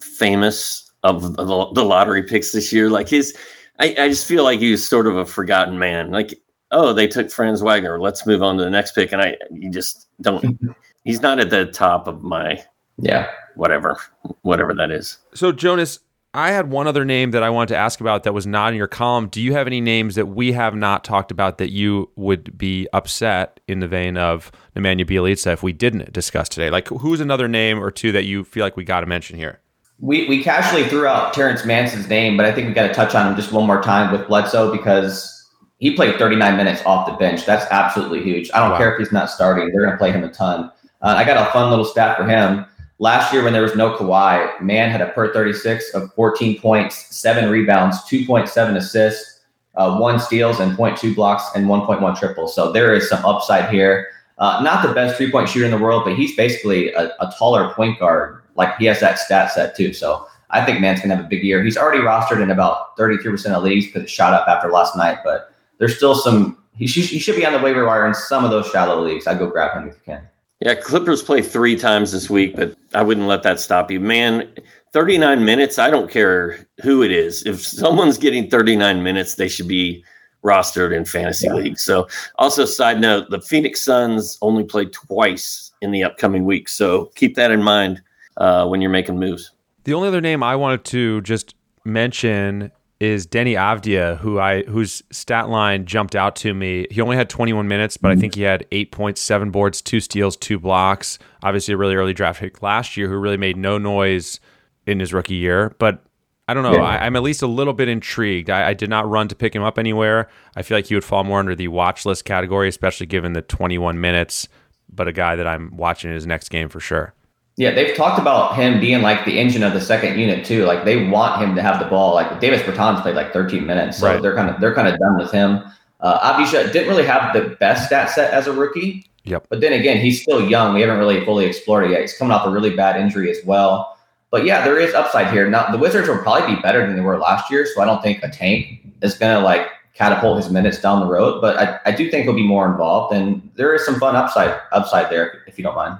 famous 0.00 0.90
of 1.02 1.36
the, 1.36 1.44
the 1.72 1.84
lottery 1.84 2.22
picks 2.22 2.52
this 2.52 2.72
year. 2.72 2.90
Like 2.90 3.08
his, 3.08 3.36
I, 3.80 3.94
I 3.98 4.08
just 4.08 4.26
feel 4.26 4.44
like 4.44 4.60
he's 4.60 4.86
sort 4.86 5.06
of 5.06 5.16
a 5.16 5.24
forgotten 5.24 5.78
man. 5.78 6.10
Like, 6.10 6.38
oh, 6.70 6.92
they 6.92 7.08
took 7.08 7.30
Franz 7.30 7.62
Wagner. 7.62 7.98
Let's 7.98 8.26
move 8.26 8.42
on 8.42 8.58
to 8.58 8.64
the 8.64 8.70
next 8.70 8.92
pick. 8.92 9.12
And 9.12 9.22
I, 9.22 9.36
you 9.50 9.70
just 9.70 10.08
don't. 10.20 10.60
he's 11.04 11.22
not 11.22 11.40
at 11.40 11.50
the 11.50 11.66
top 11.66 12.06
of 12.06 12.22
my 12.22 12.62
yeah 12.98 13.30
whatever 13.56 13.98
whatever 14.42 14.74
that 14.74 14.90
is. 14.90 15.18
So 15.34 15.52
Jonas, 15.52 15.98
I 16.34 16.50
had 16.50 16.70
one 16.70 16.86
other 16.86 17.04
name 17.04 17.32
that 17.32 17.42
I 17.42 17.50
wanted 17.50 17.68
to 17.68 17.76
ask 17.76 18.00
about 18.00 18.22
that 18.24 18.34
was 18.34 18.46
not 18.46 18.72
in 18.72 18.76
your 18.76 18.86
column. 18.86 19.28
Do 19.28 19.40
you 19.40 19.52
have 19.54 19.66
any 19.66 19.80
names 19.80 20.14
that 20.14 20.26
we 20.26 20.52
have 20.52 20.76
not 20.76 21.02
talked 21.02 21.30
about 21.30 21.58
that 21.58 21.70
you 21.70 22.10
would 22.16 22.56
be 22.56 22.86
upset 22.92 23.60
in 23.66 23.80
the 23.80 23.88
vein 23.88 24.16
of 24.16 24.52
Nemanja 24.76 25.08
Bjelica 25.08 25.52
if 25.52 25.62
we 25.62 25.72
didn't 25.72 26.12
discuss 26.12 26.48
today? 26.48 26.70
Like, 26.70 26.88
who's 26.88 27.20
another 27.20 27.48
name 27.48 27.82
or 27.82 27.90
two 27.90 28.12
that 28.12 28.26
you 28.26 28.44
feel 28.44 28.64
like 28.64 28.76
we 28.76 28.84
got 28.84 29.00
to 29.00 29.06
mention 29.06 29.36
here? 29.38 29.60
We 30.00 30.26
we 30.28 30.42
casually 30.42 30.88
threw 30.88 31.06
out 31.06 31.34
Terrence 31.34 31.64
Manson's 31.64 32.08
name, 32.08 32.36
but 32.36 32.46
I 32.46 32.52
think 32.52 32.68
we 32.68 32.74
got 32.74 32.88
to 32.88 32.94
touch 32.94 33.14
on 33.14 33.26
him 33.26 33.36
just 33.36 33.52
one 33.52 33.66
more 33.66 33.82
time 33.82 34.10
with 34.10 34.26
Bledsoe 34.28 34.72
because 34.72 35.36
he 35.78 35.94
played 35.94 36.18
39 36.18 36.56
minutes 36.56 36.82
off 36.86 37.06
the 37.06 37.12
bench. 37.14 37.44
That's 37.44 37.66
absolutely 37.70 38.22
huge. 38.22 38.50
I 38.52 38.60
don't 38.60 38.70
wow. 38.70 38.78
care 38.78 38.92
if 38.92 38.98
he's 38.98 39.12
not 39.12 39.30
starting; 39.30 39.70
they're 39.70 39.82
going 39.82 39.92
to 39.92 39.98
play 39.98 40.12
him 40.12 40.24
a 40.24 40.30
ton. 40.30 40.70
Uh, 41.02 41.14
I 41.16 41.24
got 41.24 41.48
a 41.48 41.52
fun 41.52 41.70
little 41.70 41.84
stat 41.84 42.16
for 42.16 42.26
him. 42.26 42.66
Last 42.98 43.32
year, 43.32 43.42
when 43.42 43.54
there 43.54 43.62
was 43.62 43.74
no 43.76 43.96
Kawhi, 43.96 44.60
Mann 44.60 44.90
had 44.90 45.00
a 45.00 45.08
per 45.08 45.32
36 45.32 45.94
of 45.94 46.12
14 46.12 46.60
points, 46.60 47.16
seven 47.16 47.50
rebounds, 47.50 47.96
2.7 48.02 48.76
assists, 48.76 49.40
uh, 49.74 49.96
one 49.96 50.20
steals, 50.20 50.60
and 50.60 50.76
0.2 50.76 51.14
blocks, 51.14 51.44
and 51.54 51.66
1.1 51.66 52.18
triples. 52.18 52.54
So 52.54 52.72
there 52.72 52.92
is 52.92 53.08
some 53.08 53.24
upside 53.24 53.70
here. 53.70 54.08
Uh, 54.36 54.60
not 54.62 54.86
the 54.86 54.92
best 54.92 55.16
three 55.16 55.30
point 55.30 55.48
shooter 55.48 55.64
in 55.64 55.70
the 55.70 55.78
world, 55.78 56.04
but 56.04 56.14
he's 56.14 56.36
basically 56.36 56.92
a, 56.92 57.14
a, 57.20 57.32
taller 57.38 57.72
point 57.74 57.98
guard. 57.98 58.42
Like 58.60 58.76
he 58.76 58.84
has 58.84 59.00
that 59.00 59.18
stat 59.18 59.50
set 59.52 59.74
too. 59.74 59.94
So 59.94 60.26
I 60.50 60.62
think 60.62 60.80
Mann's 60.80 61.00
gonna 61.00 61.16
have 61.16 61.24
a 61.24 61.28
big 61.28 61.42
year. 61.42 61.64
He's 61.64 61.78
already 61.78 62.00
rostered 62.00 62.42
in 62.42 62.50
about 62.50 62.94
33% 62.98 63.52
of 63.52 63.62
leagues 63.62 63.86
because 63.86 64.02
it 64.02 64.10
shot 64.10 64.34
up 64.34 64.46
after 64.46 64.70
last 64.70 64.94
night, 64.98 65.20
but 65.24 65.50
there's 65.78 65.96
still 65.96 66.14
some. 66.14 66.58
He 66.74 66.86
should, 66.86 67.04
he 67.04 67.18
should 67.18 67.36
be 67.36 67.46
on 67.46 67.54
the 67.54 67.58
waiver 67.58 67.86
wire 67.86 68.06
in 68.06 68.12
some 68.12 68.44
of 68.44 68.50
those 68.50 68.68
shallow 68.68 69.02
leagues. 69.02 69.26
I'd 69.26 69.38
go 69.38 69.48
grab 69.48 69.72
him 69.78 69.88
if 69.88 69.94
you 69.94 70.00
can. 70.04 70.28
Yeah, 70.60 70.74
Clippers 70.74 71.22
play 71.22 71.40
three 71.40 71.74
times 71.74 72.12
this 72.12 72.28
week, 72.28 72.54
but 72.54 72.76
I 72.92 73.02
wouldn't 73.02 73.26
let 73.26 73.42
that 73.44 73.60
stop 73.60 73.90
you. 73.90 73.98
Man, 73.98 74.46
39 74.92 75.42
minutes, 75.42 75.78
I 75.78 75.88
don't 75.88 76.10
care 76.10 76.58
who 76.82 77.02
it 77.02 77.10
is. 77.10 77.46
If 77.46 77.62
someone's 77.62 78.18
getting 78.18 78.50
39 78.50 79.02
minutes, 79.02 79.36
they 79.36 79.48
should 79.48 79.68
be 79.68 80.04
rostered 80.44 80.94
in 80.94 81.06
fantasy 81.06 81.46
yeah. 81.46 81.54
leagues. 81.54 81.82
So, 81.82 82.08
also, 82.36 82.66
side 82.66 83.00
note, 83.00 83.30
the 83.30 83.40
Phoenix 83.40 83.80
Suns 83.80 84.36
only 84.42 84.64
play 84.64 84.84
twice 84.84 85.72
in 85.80 85.92
the 85.92 86.04
upcoming 86.04 86.44
week. 86.44 86.68
So, 86.68 87.06
keep 87.14 87.36
that 87.36 87.50
in 87.50 87.62
mind 87.62 88.02
uh, 88.36 88.66
when 88.66 88.80
you're 88.80 88.90
making 88.90 89.18
moves. 89.18 89.52
The 89.84 89.94
only 89.94 90.08
other 90.08 90.20
name 90.20 90.42
I 90.42 90.56
wanted 90.56 90.84
to 90.86 91.20
just 91.22 91.54
mention 91.84 92.70
is 93.00 93.26
Deni 93.26 93.54
Avdija, 93.54 94.18
who 94.18 94.38
I 94.38 94.62
whose 94.64 95.02
stat 95.10 95.48
line 95.48 95.86
jumped 95.86 96.14
out 96.14 96.36
to 96.36 96.52
me. 96.52 96.86
He 96.90 97.00
only 97.00 97.16
had 97.16 97.30
21 97.30 97.66
minutes, 97.66 97.96
but 97.96 98.10
I 98.10 98.16
think 98.16 98.34
he 98.34 98.42
had 98.42 98.66
eight 98.72 98.92
points, 98.92 99.22
seven 99.22 99.50
boards, 99.50 99.80
two 99.80 100.00
steals, 100.00 100.36
two 100.36 100.58
blocks. 100.58 101.18
Obviously, 101.42 101.72
a 101.72 101.76
really 101.78 101.94
early 101.94 102.12
draft 102.12 102.40
pick 102.40 102.62
last 102.62 102.98
year, 102.98 103.08
who 103.08 103.16
really 103.16 103.38
made 103.38 103.56
no 103.56 103.78
noise 103.78 104.38
in 104.86 105.00
his 105.00 105.14
rookie 105.14 105.34
year. 105.34 105.74
But 105.78 106.04
I 106.46 106.52
don't 106.52 106.62
know. 106.62 106.74
Yeah. 106.74 106.82
I, 106.82 107.06
am 107.06 107.16
at 107.16 107.22
least 107.22 107.42
a 107.42 107.46
little 107.46 107.72
bit 107.72 107.88
intrigued. 107.88 108.50
I, 108.50 108.70
I, 108.70 108.74
did 108.74 108.90
not 108.90 109.08
run 109.08 109.28
to 109.28 109.36
pick 109.36 109.54
him 109.54 109.62
up 109.62 109.78
anywhere. 109.78 110.28
I 110.56 110.62
feel 110.62 110.76
like 110.76 110.86
he 110.86 110.94
would 110.94 111.04
fall 111.04 111.22
more 111.22 111.38
under 111.38 111.54
the 111.54 111.68
watch 111.68 112.04
list 112.04 112.24
category, 112.24 112.68
especially 112.68 113.06
given 113.06 113.34
the 113.34 113.42
21 113.42 114.00
minutes. 114.00 114.48
But 114.92 115.06
a 115.06 115.12
guy 115.12 115.36
that 115.36 115.46
I'm 115.46 115.76
watching 115.76 116.10
his 116.10 116.26
next 116.26 116.48
game 116.48 116.68
for 116.68 116.80
sure. 116.80 117.14
Yeah, 117.60 117.72
they've 117.72 117.94
talked 117.94 118.18
about 118.18 118.56
him 118.56 118.80
being 118.80 119.02
like 119.02 119.26
the 119.26 119.38
engine 119.38 119.62
of 119.62 119.74
the 119.74 119.82
second 119.82 120.18
unit 120.18 120.46
too. 120.46 120.64
Like 120.64 120.86
they 120.86 121.06
want 121.06 121.42
him 121.42 121.54
to 121.56 121.60
have 121.60 121.78
the 121.78 121.84
ball. 121.84 122.14
Like 122.14 122.40
Davis 122.40 122.62
Bertans 122.62 123.02
played 123.02 123.16
like 123.16 123.34
13 123.34 123.66
minutes, 123.66 123.98
so 123.98 124.06
right. 124.06 124.22
they're 124.22 124.34
kind 124.34 124.48
of 124.48 124.58
they're 124.62 124.74
kind 124.74 124.88
of 124.88 124.98
done 124.98 125.18
with 125.18 125.30
him. 125.30 125.62
Uh, 126.00 126.32
Avdija 126.32 126.72
didn't 126.72 126.88
really 126.88 127.04
have 127.04 127.34
the 127.34 127.54
best 127.60 127.84
stat 127.84 128.08
set 128.08 128.32
as 128.32 128.46
a 128.46 128.52
rookie. 128.54 129.04
Yep. 129.24 129.48
But 129.50 129.60
then 129.60 129.74
again, 129.74 129.98
he's 129.98 130.22
still 130.22 130.48
young. 130.48 130.72
We 130.74 130.80
haven't 130.80 130.96
really 130.96 131.22
fully 131.22 131.44
explored 131.44 131.84
it 131.84 131.90
yet. 131.90 132.00
He's 132.00 132.16
coming 132.16 132.32
off 132.32 132.46
a 132.46 132.50
really 132.50 132.74
bad 132.74 132.98
injury 132.98 133.30
as 133.30 133.44
well. 133.44 133.98
But 134.30 134.46
yeah, 134.46 134.64
there 134.64 134.78
is 134.78 134.94
upside 134.94 135.30
here. 135.30 135.46
Now 135.50 135.70
the 135.70 135.76
Wizards 135.76 136.08
will 136.08 136.16
probably 136.16 136.56
be 136.56 136.62
better 136.62 136.86
than 136.86 136.96
they 136.96 137.02
were 137.02 137.18
last 137.18 137.50
year, 137.50 137.66
so 137.66 137.82
I 137.82 137.84
don't 137.84 138.02
think 138.02 138.22
a 138.22 138.30
tank 138.30 138.80
is 139.02 139.18
gonna 139.18 139.44
like 139.44 139.68
catapult 139.92 140.38
his 140.38 140.50
minutes 140.50 140.80
down 140.80 141.00
the 141.00 141.12
road. 141.12 141.42
But 141.42 141.58
I, 141.58 141.78
I 141.84 141.92
do 141.92 142.10
think 142.10 142.24
he'll 142.24 142.32
be 142.32 142.42
more 142.42 142.70
involved, 142.70 143.14
and 143.14 143.50
there 143.56 143.74
is 143.74 143.84
some 143.84 144.00
fun 144.00 144.16
upside 144.16 144.58
upside 144.72 145.10
there 145.10 145.42
if 145.46 145.58
you 145.58 145.62
don't 145.62 145.76
mind. 145.76 145.98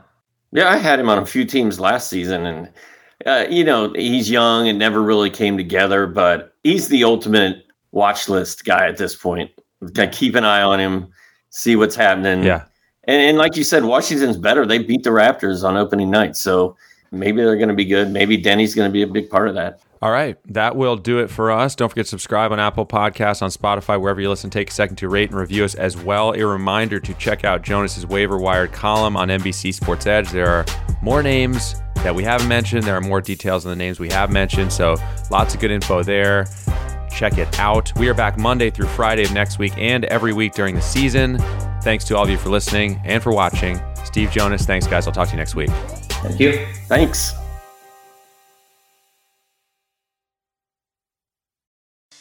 Yeah, 0.52 0.68
I 0.68 0.76
had 0.76 0.98
him 0.98 1.08
on 1.08 1.18
a 1.18 1.26
few 1.26 1.44
teams 1.44 1.78
last 1.78 2.08
season, 2.08 2.46
and 2.46 2.68
uh, 3.26 3.46
you 3.48 3.64
know 3.64 3.92
he's 3.94 4.30
young 4.30 4.68
and 4.68 4.78
never 4.78 5.02
really 5.02 5.30
came 5.30 5.56
together, 5.56 6.06
but 6.06 6.54
he's 6.64 6.88
the 6.88 7.04
ultimate 7.04 7.64
watch 7.92 8.28
list 8.28 8.64
guy 8.64 8.88
at 8.88 8.96
this 8.96 9.14
point. 9.14 9.50
keep 10.12 10.34
an 10.34 10.44
eye 10.44 10.62
on 10.62 10.80
him, 10.80 11.08
see 11.50 11.76
what's 11.76 11.94
happening. 11.94 12.42
Yeah, 12.42 12.64
and, 13.04 13.22
and 13.22 13.38
like 13.38 13.56
you 13.56 13.64
said, 13.64 13.84
Washington's 13.84 14.36
better. 14.36 14.66
They 14.66 14.78
beat 14.78 15.04
the 15.04 15.10
Raptors 15.10 15.62
on 15.62 15.76
opening 15.76 16.10
night, 16.10 16.36
so 16.36 16.76
maybe 17.12 17.42
they're 17.42 17.56
going 17.56 17.68
to 17.68 17.74
be 17.74 17.84
good. 17.84 18.10
Maybe 18.10 18.36
Deni's 18.36 18.74
going 18.74 18.88
to 18.88 18.92
be 18.92 19.02
a 19.02 19.06
big 19.06 19.30
part 19.30 19.48
of 19.48 19.54
that. 19.54 19.80
All 20.02 20.10
right. 20.10 20.38
That 20.46 20.76
will 20.76 20.96
do 20.96 21.18
it 21.18 21.28
for 21.28 21.50
us. 21.50 21.74
Don't 21.74 21.90
forget 21.90 22.06
to 22.06 22.10
subscribe 22.10 22.52
on 22.52 22.58
Apple 22.58 22.86
Podcasts, 22.86 23.42
on 23.42 23.50
Spotify, 23.50 24.00
wherever 24.00 24.20
you 24.20 24.30
listen. 24.30 24.48
Take 24.48 24.70
a 24.70 24.72
second 24.72 24.96
to 24.96 25.08
rate 25.08 25.30
and 25.30 25.38
review 25.38 25.62
us 25.64 25.74
as 25.74 25.96
well. 25.96 26.32
A 26.32 26.42
reminder 26.42 27.00
to 27.00 27.14
check 27.14 27.44
out 27.44 27.62
Jonas's 27.62 28.06
waiver 28.06 28.38
wired 28.38 28.72
column 28.72 29.16
on 29.16 29.28
NBC 29.28 29.74
Sports 29.74 30.06
Edge. 30.06 30.30
There 30.30 30.48
are 30.48 30.64
more 31.02 31.22
names 31.22 31.74
that 31.96 32.14
we 32.14 32.24
haven't 32.24 32.48
mentioned. 32.48 32.84
There 32.84 32.96
are 32.96 33.02
more 33.02 33.20
details 33.20 33.66
on 33.66 33.70
the 33.70 33.76
names 33.76 34.00
we 34.00 34.08
have 34.08 34.30
mentioned. 34.30 34.72
So 34.72 34.96
lots 35.30 35.54
of 35.54 35.60
good 35.60 35.70
info 35.70 36.02
there. 36.02 36.46
Check 37.10 37.36
it 37.36 37.58
out. 37.58 37.94
We 37.98 38.08
are 38.08 38.14
back 38.14 38.38
Monday 38.38 38.70
through 38.70 38.86
Friday 38.86 39.24
of 39.24 39.32
next 39.32 39.58
week 39.58 39.76
and 39.76 40.06
every 40.06 40.32
week 40.32 40.54
during 40.54 40.74
the 40.74 40.80
season. 40.80 41.38
Thanks 41.82 42.04
to 42.04 42.16
all 42.16 42.24
of 42.24 42.30
you 42.30 42.38
for 42.38 42.48
listening 42.48 43.02
and 43.04 43.22
for 43.22 43.32
watching. 43.32 43.78
Steve 44.04 44.30
Jonas, 44.30 44.64
thanks, 44.64 44.86
guys. 44.86 45.06
I'll 45.06 45.12
talk 45.12 45.28
to 45.28 45.32
you 45.32 45.38
next 45.38 45.54
week. 45.54 45.70
Thank 45.70 46.40
you. 46.40 46.66
Thanks. 46.86 47.34